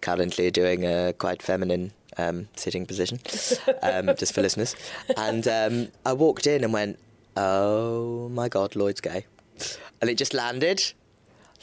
currently 0.02 0.52
doing 0.52 0.86
a 0.86 1.14
quite 1.14 1.42
feminine 1.42 1.94
um, 2.18 2.48
sitting 2.56 2.86
position, 2.86 3.20
um, 3.82 4.12
just 4.18 4.34
for 4.34 4.42
listeners. 4.42 4.76
And 5.16 5.48
um, 5.48 5.88
I 6.06 6.14
walked 6.14 6.48
in 6.48 6.64
and 6.64 6.74
went, 6.74 7.00
"Oh 7.36 8.30
my 8.30 8.50
God, 8.50 8.76
Lloyd's 8.76 9.02
gay," 9.02 9.26
and 10.02 10.10
it 10.10 10.18
just 10.18 10.34
landed 10.34 10.94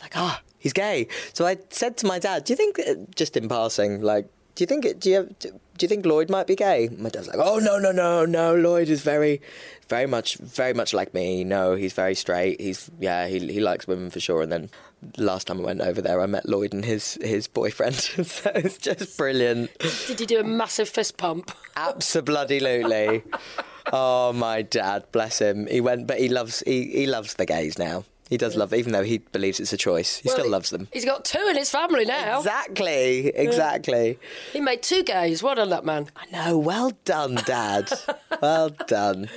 like, 0.05 0.17
ah, 0.17 0.43
he's 0.59 0.73
gay. 0.73 1.09
So 1.33 1.47
I 1.47 1.57
said 1.71 1.97
to 1.99 2.07
my 2.07 2.19
dad, 2.19 2.45
"Do 2.45 2.53
you 2.53 2.57
think, 2.57 2.79
uh, 2.79 2.95
just 3.15 3.37
in 3.37 3.49
passing, 3.49 4.03
like, 4.03 4.29
do 4.55 4.63
you 4.63 4.67
think 4.67 4.85
it, 4.85 5.01
do 5.01 5.11
you 5.11 5.17
have, 5.17 5.39
do 5.39 5.61
you 5.81 5.89
think 5.89 6.07
Lloyd 6.07 6.31
might 6.31 6.47
be 6.47 6.57
gay?" 6.57 6.89
My 6.97 7.09
dad's 7.09 7.29
like, 7.29 7.39
"Oh 7.39 7.59
no, 7.59 7.79
no, 7.79 7.93
no, 7.93 8.25
no. 8.25 8.55
Lloyd 8.55 8.89
is 8.89 9.03
very, 9.03 9.41
very 9.89 10.07
much, 10.07 10.37
very 10.37 10.73
much 10.73 10.95
like 10.95 11.15
me. 11.15 11.45
No, 11.45 11.75
he's 11.75 11.93
very 11.93 12.15
straight. 12.15 12.61
He's 12.61 12.91
yeah, 13.01 13.27
he 13.27 13.39
he 13.39 13.61
likes 13.61 13.87
women 13.87 14.11
for 14.11 14.21
sure." 14.21 14.43
And 14.43 14.53
then 14.53 14.71
last 15.17 15.47
time 15.47 15.61
I 15.61 15.65
went 15.65 15.81
over 15.81 16.01
there, 16.01 16.21
I 16.21 16.27
met 16.27 16.49
Lloyd 16.49 16.73
and 16.73 16.85
his 16.85 17.19
his 17.21 17.47
boyfriend. 17.47 17.95
so 17.97 18.51
it's 18.55 18.79
just 18.79 19.17
brilliant. 19.17 19.71
Did 20.07 20.21
you 20.21 20.27
do 20.27 20.41
a 20.41 20.45
massive 20.45 20.89
fist 20.89 21.17
pump? 21.17 21.51
Absolutely. 21.77 23.23
oh 23.93 24.33
my 24.33 24.63
dad, 24.63 25.05
bless 25.13 25.39
him. 25.39 25.67
He 25.67 25.81
went, 25.81 26.07
but 26.07 26.19
he 26.19 26.29
loves 26.29 26.63
he, 26.67 26.85
he 26.87 27.07
loves 27.07 27.35
the 27.35 27.47
gays 27.47 27.79
now. 27.79 28.05
He 28.31 28.39
does 28.39 28.57
love, 28.57 28.73
even 28.73 28.93
though 28.93 29.03
he 29.03 29.19
believes 29.19 29.61
it's 29.61 29.73
a 29.75 29.77
choice. 29.77 30.17
He 30.17 30.29
Well, 30.29 30.37
still 30.39 30.51
loves 30.51 30.71
them. 30.71 30.89
He's 30.93 31.05
got 31.05 31.27
two 31.27 31.47
in 31.51 31.57
his 31.57 31.71
family 31.71 32.07
now. 32.07 32.39
Exactly, 32.39 33.29
exactly. 33.29 34.19
He 34.53 34.61
made 34.61 34.83
two 34.83 35.03
gays. 35.03 35.43
Well 35.43 35.55
done, 35.57 35.69
that 35.69 35.85
man. 35.85 36.09
I 36.17 36.25
know. 36.49 36.57
Well 36.59 36.93
done, 37.05 37.35
Dad. 37.47 37.93
well 38.41 38.71
done. 38.71 39.29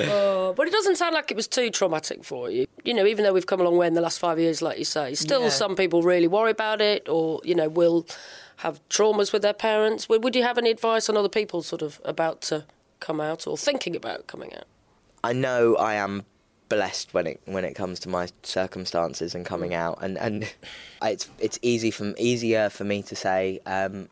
Oh, 0.00 0.54
but 0.56 0.66
it 0.66 0.72
doesn't 0.72 0.96
sound 0.96 1.14
like 1.14 1.30
it 1.30 1.36
was 1.36 1.46
too 1.46 1.70
traumatic 1.70 2.24
for 2.24 2.50
you. 2.50 2.66
You 2.84 2.94
know, 2.94 3.06
even 3.06 3.24
though 3.24 3.32
we've 3.34 3.46
come 3.46 3.60
a 3.60 3.64
long 3.64 3.76
way 3.76 3.86
in 3.86 3.94
the 3.94 4.00
last 4.00 4.18
five 4.18 4.38
years, 4.38 4.62
like 4.62 4.78
you 4.78 4.84
say, 4.84 5.14
still 5.14 5.42
Yeah. 5.42 5.48
some 5.50 5.76
people 5.76 6.02
really 6.02 6.26
worry 6.28 6.50
about 6.50 6.80
it 6.80 7.08
or, 7.08 7.40
you 7.44 7.54
know, 7.54 7.68
will 7.68 8.06
have 8.56 8.80
traumas 8.88 9.32
with 9.32 9.42
their 9.42 9.52
parents. 9.52 10.08
Would, 10.08 10.24
would 10.24 10.34
you 10.34 10.42
have 10.42 10.56
any 10.56 10.70
advice 10.70 11.10
on 11.10 11.16
other 11.18 11.28
people 11.28 11.62
sort 11.62 11.82
of 11.82 12.00
about 12.04 12.40
to 12.42 12.64
come 13.00 13.20
out 13.20 13.46
or 13.46 13.58
thinking 13.58 13.94
about 13.94 14.26
coming 14.26 14.54
out? 14.54 14.64
I 15.22 15.32
know 15.34 15.76
I 15.76 15.94
am 15.94 16.24
blessed 16.68 17.14
when 17.14 17.26
it 17.26 17.40
when 17.44 17.64
it 17.64 17.74
comes 17.74 18.00
to 18.00 18.08
my 18.08 18.28
circumstances 18.42 19.34
and 19.34 19.44
coming 19.44 19.74
out, 19.74 19.98
and 20.02 20.18
and 20.18 20.52
it's 21.02 21.28
it's 21.38 21.58
easy 21.62 21.90
from 21.90 22.14
easier 22.18 22.70
for 22.70 22.84
me 22.84 23.02
to 23.04 23.16
say 23.16 23.60
um, 23.66 24.08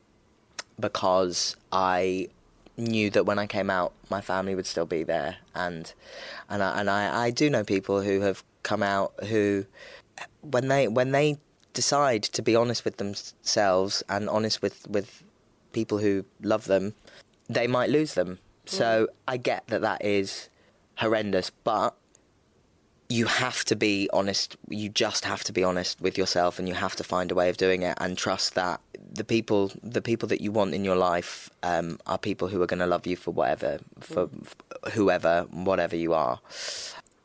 because 0.79 1.57
I 1.73 2.29
knew 2.77 3.11
that 3.11 3.25
when 3.27 3.39
I 3.39 3.47
came 3.47 3.71
out, 3.71 3.93
my 4.11 4.21
family 4.21 4.55
would 4.55 4.67
still 4.67 4.87
be 4.87 5.03
there, 5.03 5.37
and 5.55 5.93
and 6.49 6.63
I, 6.63 6.81
and 6.81 6.91
I, 6.91 7.27
I 7.27 7.31
do 7.31 7.51
know 7.51 7.65
people 7.65 8.03
who 8.03 8.21
have 8.21 8.43
come 8.63 8.83
out 8.83 9.13
who 9.25 9.67
when 10.41 10.69
they 10.69 10.89
when 10.89 11.13
they 11.13 11.39
decide 11.73 12.23
to 12.23 12.41
be 12.43 12.55
honest 12.55 12.85
with 12.85 12.97
themselves 12.97 14.03
and 14.09 14.29
honest 14.29 14.63
with 14.63 14.89
with 14.89 15.23
people 15.73 15.99
who 15.99 16.25
love 16.43 16.67
them, 16.67 16.95
they 17.49 17.67
might 17.67 17.91
lose 17.91 18.15
them. 18.15 18.39
So 18.67 19.09
I 19.29 19.37
get 19.37 19.67
that 19.67 19.83
that 19.83 20.05
is 20.05 20.49
horrendous, 20.97 21.51
but 21.51 21.95
you 23.09 23.27
have 23.27 23.65
to 23.67 23.77
be 23.77 24.09
honest. 24.13 24.57
You 24.69 24.89
just 24.89 25.25
have 25.25 25.45
to 25.45 25.53
be 25.53 25.63
honest 25.63 26.01
with 26.01 26.17
yourself, 26.17 26.59
and 26.59 26.69
you 26.69 26.75
have 26.75 26.97
to 26.97 27.05
find 27.05 27.31
a 27.31 27.35
way 27.35 27.49
of 27.49 27.57
doing 27.57 27.83
it, 27.83 27.97
and 28.01 28.17
trust 28.17 28.55
that 28.55 28.81
the 29.13 29.25
people, 29.25 29.73
the 29.83 30.03
people 30.03 30.29
that 30.29 30.41
you 30.41 30.51
want 30.51 30.75
in 30.75 30.85
your 30.85 30.97
life, 30.97 31.51
um, 31.63 31.99
are 32.07 32.19
people 32.19 32.49
who 32.49 32.61
are 32.63 32.67
going 32.67 32.81
to 32.81 32.87
love 32.87 33.07
you 33.07 33.17
for 33.17 33.31
whatever, 33.31 33.79
for 34.01 34.29
f- 34.45 34.93
whoever, 34.95 35.43
whatever 35.51 35.97
you 35.97 36.15
are. 36.15 36.41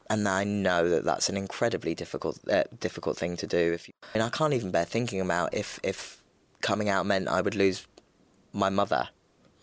And 0.09 0.27
I 0.27 0.43
know 0.43 0.89
that 0.89 1.05
that's 1.05 1.29
an 1.29 1.37
incredibly 1.37 1.93
difficult, 1.93 2.39
uh, 2.49 2.63
difficult 2.79 3.17
thing 3.17 3.37
to 3.37 3.47
do. 3.47 3.73
If 3.73 3.87
you, 3.87 3.93
and 4.13 4.23
I 4.23 4.29
can't 4.29 4.53
even 4.53 4.71
bear 4.71 4.85
thinking 4.85 5.21
about 5.21 5.53
if 5.53 5.79
if 5.83 6.23
coming 6.61 6.89
out 6.89 7.05
meant 7.05 7.27
I 7.27 7.41
would 7.41 7.55
lose 7.55 7.87
my 8.53 8.69
mother. 8.69 9.09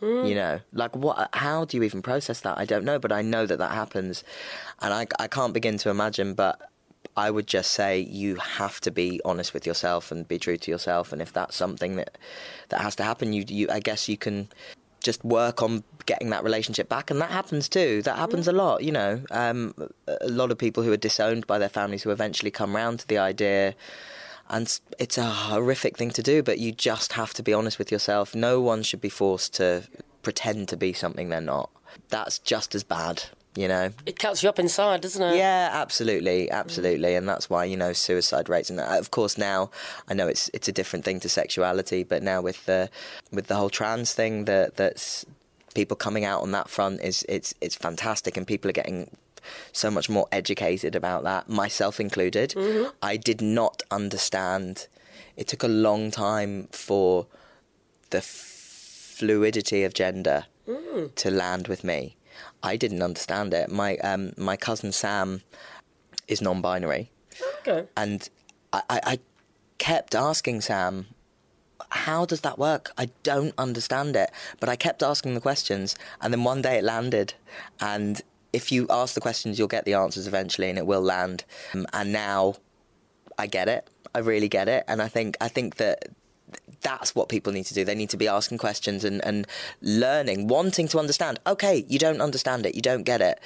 You 0.01 0.35
know, 0.35 0.61
like 0.73 0.95
what? 0.95 1.31
How 1.33 1.65
do 1.65 1.77
you 1.77 1.83
even 1.83 2.03
process 2.03 2.41
that? 2.41 2.59
I 2.59 2.65
don't 2.67 2.85
know, 2.85 2.99
but 2.99 3.13
I 3.13 3.23
know 3.23 3.47
that 3.47 3.59
that 3.59 3.73
happens, 3.73 4.25
and 4.83 4.93
I 4.93 5.07
I 5.19 5.27
can't 5.27 5.55
begin 5.55 5.79
to 5.79 5.91
imagine. 5.91 6.35
But 6.35 6.61
I 7.17 7.31
would 7.31 7.47
just 7.47 7.71
say 7.71 8.01
you 8.01 8.37
have 8.37 8.81
to 8.83 8.91
be 8.91 9.21
honest 9.25 9.55
with 9.55 9.67
yourself 9.67 10.13
and 10.13 10.29
be 10.29 10.39
true 10.39 10.59
to 10.59 10.71
yourself. 10.71 11.13
And 11.13 11.23
if 11.23 11.33
that's 11.33 11.57
something 11.57 11.97
that 11.97 12.19
that 12.69 12.83
has 12.83 12.95
to 12.97 13.05
happen, 13.05 13.33
you 13.33 13.45
you 13.49 13.69
I 13.71 13.81
guess 13.81 14.07
you 14.09 14.19
can 14.19 14.49
just 15.03 15.25
work 15.25 15.63
on 15.63 15.83
getting 16.05 16.31
that 16.31 16.45
relationship 16.45 16.89
back, 16.89 17.11
and 17.11 17.21
that 17.21 17.31
happens 17.31 17.69
too. 17.69 18.03
That 18.03 18.19
happens 18.19 18.47
a 18.49 18.53
lot. 18.53 18.83
You 18.83 18.93
know, 18.93 19.23
um, 19.31 19.73
a 20.07 20.29
lot 20.29 20.51
of 20.51 20.59
people 20.59 20.83
who 20.83 20.93
are 20.93 20.99
disowned 20.99 21.47
by 21.47 21.59
their 21.59 21.71
families 21.71 22.03
who 22.03 22.11
eventually 22.11 22.51
come 22.51 22.77
round 22.77 23.01
to 23.01 23.09
the 23.09 23.19
idea 23.19 23.75
and 24.49 24.81
it's 24.99 25.19
a 25.19 25.25
horrific 25.25 25.97
thing 25.97 26.11
to 26.11 26.23
do 26.23 26.43
but 26.43 26.59
you 26.59 26.73
just 26.73 27.15
have 27.15 27.35
to 27.35 27.43
be 27.43 27.53
honest 27.53 27.79
with 27.79 27.91
yourself. 27.91 28.35
No 28.35 28.61
one 28.61 28.83
should 28.83 29.01
be 29.01 29.09
forced 29.09 29.55
to 29.55 29.85
pretend 30.23 30.69
to 30.69 30.77
be 30.77 30.93
something 30.93 31.29
they're 31.29 31.41
not. 31.41 31.71
That's 32.09 32.39
just 32.39 32.75
as 32.75 32.85
bad 32.85 33.25
you 33.57 33.67
know? 33.69 33.91
It 34.05 34.19
cuts 34.19 34.43
you 34.43 34.49
up 34.49 34.59
inside, 34.59 35.01
doesn't 35.01 35.23
it? 35.23 35.37
yeah 35.37 35.71
absolutely 35.73 36.51
absolutely. 36.51 37.15
And 37.15 37.29
that's 37.29 37.51
why 37.51 37.65
you 37.65 37.77
know 37.77 37.93
suicide 37.93 38.49
rates 38.49 38.71
and 38.71 38.79
of 38.79 39.11
course 39.11 39.39
now 39.39 39.71
i 40.09 40.15
know 40.15 40.29
it's 40.29 40.51
it's 40.53 40.69
a 40.69 40.73
different 40.73 41.05
thing 41.05 41.21
to 41.21 41.29
sexuality 41.29 42.03
but 42.05 42.23
now 42.23 42.41
with 42.43 42.65
the 42.67 42.91
with 43.33 43.47
the 43.47 43.57
whole 43.57 43.71
trans 43.71 44.13
thing 44.13 44.45
that 44.45 44.77
that's 44.77 45.25
people 45.75 45.97
coming 45.97 46.25
out 46.25 46.43
on 46.43 46.53
that 46.53 46.69
front 46.69 47.01
is 47.01 47.25
it's 47.29 47.55
it's 47.61 47.75
fantastic 47.75 48.37
and 48.37 48.47
people 48.47 48.69
are 48.69 48.73
getting 48.73 49.11
so 49.73 49.91
much 49.91 50.09
more 50.09 50.27
educated 50.33 50.95
about 50.95 51.23
that 51.25 51.49
myself 51.49 51.99
included 52.01 52.55
i 53.03 53.17
did 53.17 53.41
not 53.41 53.83
understand 53.91 54.89
it 55.37 55.47
took 55.49 55.63
a 55.63 55.69
long 55.69 56.11
time 56.11 56.69
for 56.73 57.27
the 58.11 58.21
fluidity 58.23 59.85
of 59.85 59.95
gender 59.95 60.45
to 61.15 61.31
land 61.31 61.69
with 61.69 61.85
me. 61.85 62.17
I 62.63 62.77
didn't 62.77 63.03
understand 63.03 63.55
it. 63.55 63.71
My 63.71 63.97
um, 63.99 64.33
my 64.37 64.57
cousin 64.57 64.93
Sam 64.93 65.43
is 66.29 66.43
non-binary, 66.43 67.11
Okay. 67.61 67.87
and 67.97 68.29
I, 68.73 68.83
I, 68.91 69.01
I 69.13 69.19
kept 69.79 70.15
asking 70.15 70.63
Sam, 70.63 71.07
"How 71.91 72.25
does 72.25 72.41
that 72.43 72.59
work? 72.59 72.93
I 72.99 73.11
don't 73.23 73.55
understand 73.59 74.17
it." 74.17 74.31
But 74.61 74.69
I 74.69 74.77
kept 74.77 75.03
asking 75.03 75.35
the 75.35 75.41
questions, 75.41 75.95
and 76.21 76.33
then 76.33 76.45
one 76.45 76.63
day 76.63 76.79
it 76.79 76.85
landed. 76.85 77.35
And 77.81 78.23
if 78.57 78.73
you 78.73 78.87
ask 78.89 79.15
the 79.15 79.21
questions, 79.21 79.59
you'll 79.59 79.69
get 79.69 79.85
the 79.85 79.95
answers 79.95 80.27
eventually, 80.27 80.69
and 80.71 80.79
it 80.79 80.87
will 80.87 81.03
land. 81.03 81.45
Um, 81.75 81.87
and 81.93 82.11
now 82.11 82.57
I 83.39 83.47
get 83.47 83.69
it. 83.69 83.89
I 84.15 84.21
really 84.21 84.49
get 84.49 84.67
it, 84.67 84.83
and 84.89 85.03
I 85.03 85.09
think 85.09 85.37
I 85.41 85.49
think 85.49 85.77
that 85.77 86.09
that's 86.81 87.15
what 87.15 87.29
people 87.29 87.53
need 87.53 87.67
to 87.67 87.75
do. 87.75 87.85
They 87.85 87.95
need 87.95 88.11
to 88.11 88.17
be 88.17 88.29
asking 88.29 88.59
questions 88.59 89.05
and, 89.05 89.25
and 89.25 89.47
learning, 89.83 90.47
wanting 90.47 90.89
to 90.89 90.99
understand. 90.99 91.41
Okay, 91.47 91.85
you 91.89 91.99
don't 91.99 92.21
understand 92.21 92.65
it, 92.65 92.75
you 92.75 92.83
don't 92.83 93.03
get 93.03 93.21
it. 93.21 93.41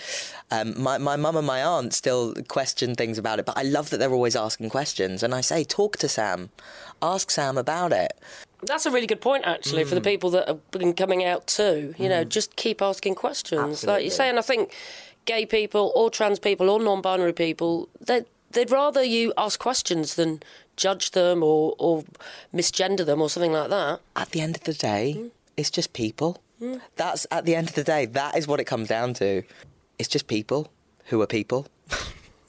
Um, 0.50 0.80
my 0.80 0.98
my 0.98 1.16
mum 1.16 1.36
and 1.36 1.46
my 1.46 1.62
aunt 1.62 1.92
still 1.92 2.34
question 2.48 2.94
things 2.94 3.18
about 3.18 3.38
it, 3.40 3.46
but 3.46 3.58
I 3.58 3.62
love 3.62 3.90
that 3.90 3.98
they're 3.98 4.12
always 4.12 4.36
asking 4.36 4.70
questions. 4.70 5.22
And 5.22 5.34
I 5.34 5.40
say, 5.40 5.64
talk 5.64 5.96
to 5.98 6.08
Sam, 6.08 6.50
ask 7.02 7.30
Sam 7.30 7.58
about 7.58 7.92
it. 7.92 8.12
That's 8.62 8.86
a 8.86 8.90
really 8.90 9.06
good 9.06 9.20
point, 9.20 9.44
actually, 9.46 9.84
Mm. 9.84 9.88
for 9.88 9.94
the 9.94 10.00
hmm. 10.00 10.04
people 10.04 10.30
that 10.30 10.48
have 10.48 10.70
been 10.70 10.94
coming 10.94 11.24
out 11.24 11.46
too. 11.46 11.94
You 11.98 12.08
know, 12.08 12.22
hmm. 12.22 12.28
just 12.28 12.56
keep 12.56 12.82
asking 12.82 13.14
questions. 13.14 13.84
Like 13.84 14.02
you 14.02 14.06
Absolutely. 14.06 14.10
say, 14.10 14.28
and 14.28 14.38
I 14.38 14.42
think 14.42 14.72
gay 15.24 15.46
people 15.46 15.92
or 15.94 16.10
trans 16.10 16.38
people 16.38 16.68
or 16.70 16.80
non 16.80 17.00
binary 17.00 17.32
people, 17.32 17.88
they, 18.00 18.24
they'd 18.50 18.70
rather 18.70 19.02
you 19.02 19.32
ask 19.38 19.58
questions 19.58 20.14
than 20.14 20.42
judge 20.76 21.10
them 21.12 21.42
or, 21.42 21.74
or 21.78 22.04
misgender 22.54 23.04
them 23.04 23.20
or 23.20 23.28
something 23.28 23.52
like 23.52 23.70
that. 23.70 24.00
At 24.16 24.30
the 24.30 24.40
end 24.40 24.56
of 24.56 24.64
the 24.64 24.74
day, 24.74 25.12
hmm. 25.12 25.28
it's 25.56 25.70
just 25.70 25.92
people. 25.92 26.40
That's 26.96 27.26
at 27.30 27.46
the 27.46 27.54
end 27.54 27.68
of 27.68 27.74
the 27.74 27.84
day, 27.84 28.06
that 28.06 28.36
is 28.36 28.46
what 28.46 28.60
it 28.60 28.64
comes 28.64 28.88
down 28.88 29.14
to. 29.14 29.42
It's 29.98 30.08
just 30.08 30.26
people 30.26 30.70
who 31.06 31.20
are 31.22 31.26
people. 31.26 31.66
Is 31.90 31.98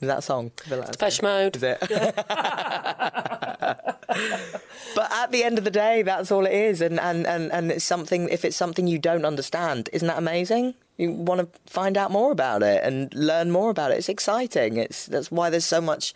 that 0.00 0.22
song? 0.22 0.50
Depeche 0.68 1.22
Mode. 1.22 1.56
Is 1.56 1.62
it? 1.62 1.78
but 4.94 5.12
at 5.12 5.32
the 5.32 5.44
end 5.44 5.58
of 5.58 5.64
the 5.64 5.70
day, 5.70 6.02
that's 6.02 6.30
all 6.30 6.46
it 6.46 6.52
is, 6.52 6.80
and, 6.80 6.98
and, 7.00 7.26
and, 7.26 7.52
and 7.52 7.70
it's 7.70 7.84
something. 7.84 8.28
If 8.28 8.44
it's 8.44 8.56
something 8.56 8.86
you 8.86 8.98
don't 8.98 9.24
understand, 9.24 9.88
isn't 9.92 10.08
that 10.08 10.18
amazing? 10.18 10.74
You 10.98 11.12
want 11.12 11.40
to 11.40 11.72
find 11.72 11.96
out 11.96 12.10
more 12.10 12.32
about 12.32 12.62
it 12.62 12.82
and 12.84 13.12
learn 13.14 13.50
more 13.50 13.70
about 13.70 13.90
it. 13.90 13.98
It's 13.98 14.08
exciting. 14.08 14.76
It's 14.76 15.06
that's 15.06 15.30
why 15.30 15.50
there's 15.50 15.64
so 15.64 15.80
much 15.80 16.14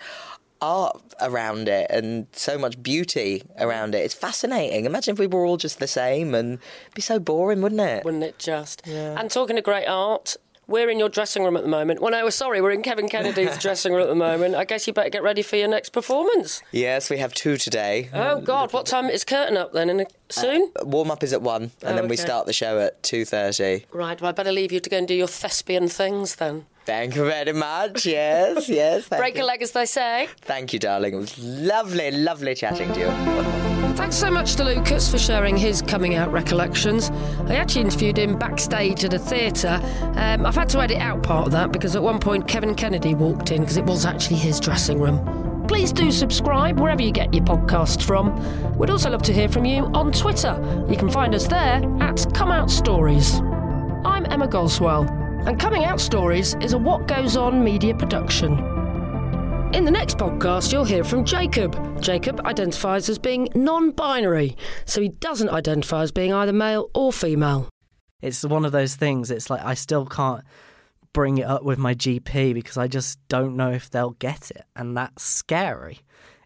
art 0.60 1.14
around 1.20 1.68
it 1.68 1.86
and 1.90 2.26
so 2.32 2.58
much 2.58 2.82
beauty 2.82 3.42
around 3.58 3.94
it. 3.94 3.98
It's 3.98 4.14
fascinating. 4.14 4.84
Imagine 4.84 5.12
if 5.12 5.18
we 5.18 5.26
were 5.26 5.44
all 5.44 5.56
just 5.56 5.78
the 5.78 5.86
same, 5.86 6.34
and 6.34 6.58
it'd 6.82 6.94
be 6.94 7.02
so 7.02 7.18
boring, 7.18 7.62
wouldn't 7.62 7.80
it? 7.80 8.04
Wouldn't 8.04 8.24
it 8.24 8.38
just? 8.38 8.82
Yeah. 8.86 9.18
And 9.18 9.30
talking 9.30 9.58
of 9.58 9.64
great 9.64 9.86
art, 9.86 10.36
we're 10.68 10.90
in 10.90 10.98
your 10.98 11.08
dressing 11.08 11.44
room 11.44 11.56
at 11.56 11.62
the 11.62 11.68
moment. 11.68 12.00
Well, 12.00 12.10
no, 12.10 12.24
we're 12.24 12.30
sorry, 12.30 12.60
we're 12.60 12.72
in 12.72 12.82
Kevin 12.82 13.08
Kennedy's 13.08 13.56
dressing 13.62 13.92
room 13.92 14.02
at 14.02 14.08
the 14.08 14.14
moment. 14.14 14.54
I 14.54 14.64
guess 14.64 14.86
you 14.86 14.92
better 14.92 15.10
get 15.10 15.22
ready 15.22 15.42
for 15.42 15.56
your 15.56 15.68
next 15.68 15.90
performance. 15.90 16.62
Yes, 16.72 17.08
we 17.10 17.18
have 17.18 17.32
two 17.34 17.56
today. 17.56 18.10
Oh 18.12 18.40
God, 18.40 18.72
what 18.72 18.86
time 18.86 19.06
is 19.06 19.24
curtain 19.24 19.56
up 19.56 19.72
then? 19.72 19.90
In 19.90 20.00
a, 20.00 20.04
uh, 20.04 20.06
soon? 20.30 20.70
Warm 20.82 21.10
up 21.10 21.22
is 21.22 21.32
at 21.32 21.42
one, 21.42 21.62
and 21.62 21.72
Oh, 21.82 21.94
then 21.94 22.08
we 22.08 22.14
okay. 22.14 22.22
start 22.22 22.46
the 22.46 22.52
show 22.52 22.78
at 22.80 23.02
two 23.02 23.24
thirty. 23.24 23.86
Right. 23.92 24.20
Well, 24.20 24.28
I 24.28 24.32
better 24.32 24.52
leave 24.52 24.72
you 24.72 24.80
to 24.80 24.90
go 24.90 24.96
and 24.98 25.06
do 25.08 25.14
your 25.14 25.28
thespian 25.28 25.88
things 25.88 26.36
then. 26.36 26.66
Thank 26.84 27.16
you 27.16 27.24
very 27.24 27.52
much. 27.52 28.06
Yes, 28.06 28.68
yes. 28.68 29.08
Break 29.08 29.36
you. 29.36 29.42
a 29.42 29.46
leg, 29.46 29.60
as 29.62 29.72
they 29.72 29.86
say. 29.86 30.28
Thank 30.42 30.72
you, 30.72 30.78
darling. 30.78 31.14
It 31.14 31.18
was 31.18 31.36
lovely, 31.38 32.10
lovely 32.12 32.54
chatting 32.54 32.92
to 32.92 33.00
you. 33.00 33.72
Thanks 33.96 34.16
so 34.16 34.30
much 34.30 34.56
to 34.56 34.64
Lucas 34.64 35.10
for 35.10 35.16
sharing 35.16 35.56
his 35.56 35.80
coming 35.80 36.16
out 36.16 36.30
recollections. 36.30 37.08
I 37.48 37.54
actually 37.54 37.86
interviewed 37.86 38.18
him 38.18 38.38
backstage 38.38 39.04
at 39.04 39.14
a 39.14 39.18
theatre. 39.18 39.80
Um, 40.16 40.44
I've 40.44 40.54
had 40.54 40.68
to 40.68 40.80
edit 40.80 40.98
out 40.98 41.22
part 41.22 41.46
of 41.46 41.52
that 41.52 41.72
because 41.72 41.96
at 41.96 42.02
one 42.02 42.20
point 42.20 42.46
Kevin 42.46 42.74
Kennedy 42.74 43.14
walked 43.14 43.52
in 43.52 43.62
because 43.62 43.78
it 43.78 43.86
was 43.86 44.04
actually 44.04 44.36
his 44.36 44.60
dressing 44.60 45.00
room. 45.00 45.64
Please 45.66 45.92
do 45.92 46.12
subscribe 46.12 46.78
wherever 46.78 47.00
you 47.00 47.10
get 47.10 47.32
your 47.32 47.42
podcasts 47.44 48.02
from. 48.02 48.36
We'd 48.76 48.90
also 48.90 49.08
love 49.08 49.22
to 49.22 49.32
hear 49.32 49.48
from 49.48 49.64
you 49.64 49.86
on 49.86 50.12
Twitter. 50.12 50.84
You 50.90 50.96
can 50.98 51.10
find 51.10 51.34
us 51.34 51.46
there 51.46 51.82
at 52.00 52.26
Come 52.34 52.50
Out 52.50 52.70
Stories. 52.70 53.40
I'm 54.04 54.26
Emma 54.26 54.46
Goswell, 54.46 55.08
and 55.46 55.58
Coming 55.58 55.84
Out 55.84 56.02
Stories 56.02 56.54
is 56.60 56.74
a 56.74 56.78
What 56.78 57.08
Goes 57.08 57.38
On 57.38 57.64
media 57.64 57.94
production. 57.94 58.75
In 59.72 59.84
the 59.84 59.90
next 59.90 60.16
podcast, 60.16 60.72
you'll 60.72 60.84
hear 60.84 61.02
from 61.02 61.24
Jacob. 61.24 62.00
Jacob 62.00 62.40
identifies 62.46 63.08
as 63.08 63.18
being 63.18 63.48
non 63.54 63.90
binary, 63.90 64.56
so 64.84 65.00
he 65.00 65.08
doesn't 65.08 65.50
identify 65.50 66.02
as 66.02 66.12
being 66.12 66.32
either 66.32 66.52
male 66.52 66.88
or 66.94 67.12
female. 67.12 67.68
It's 68.22 68.44
one 68.44 68.64
of 68.64 68.72
those 68.72 68.94
things. 68.94 69.30
It's 69.30 69.50
like 69.50 69.62
I 69.62 69.74
still 69.74 70.06
can't 70.06 70.44
bring 71.12 71.38
it 71.38 71.46
up 71.46 71.64
with 71.64 71.78
my 71.78 71.94
GP 71.94 72.54
because 72.54 72.76
I 72.76 72.86
just 72.86 73.18
don't 73.28 73.56
know 73.56 73.70
if 73.70 73.90
they'll 73.90 74.10
get 74.12 74.50
it, 74.50 74.64
and 74.76 74.96
that's 74.96 75.22
scary. 75.22 75.98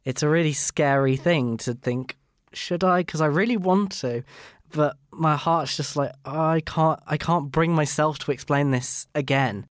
It's 0.05 0.23
a 0.23 0.29
really 0.29 0.55
scary 0.55 1.17
thing 1.17 1.59
to 1.59 1.75
think, 1.75 2.17
should 2.53 2.83
I? 2.83 3.03
Because 3.03 3.21
I 3.21 3.27
really 3.27 3.59
want 3.59 3.93
to, 4.01 4.25
but 4.73 4.97
my 5.13 5.37
heart's 5.37 5.77
just 5.77 5.95
like 5.95 6.13
oh, 6.25 6.41
I 6.41 6.61
can't. 6.61 7.01
I 7.07 7.17
can't 7.17 7.53
bring 7.53 7.73
myself 7.75 8.19
to 8.21 8.33
explain 8.33 8.71
this 8.71 9.07
again. 9.15 9.67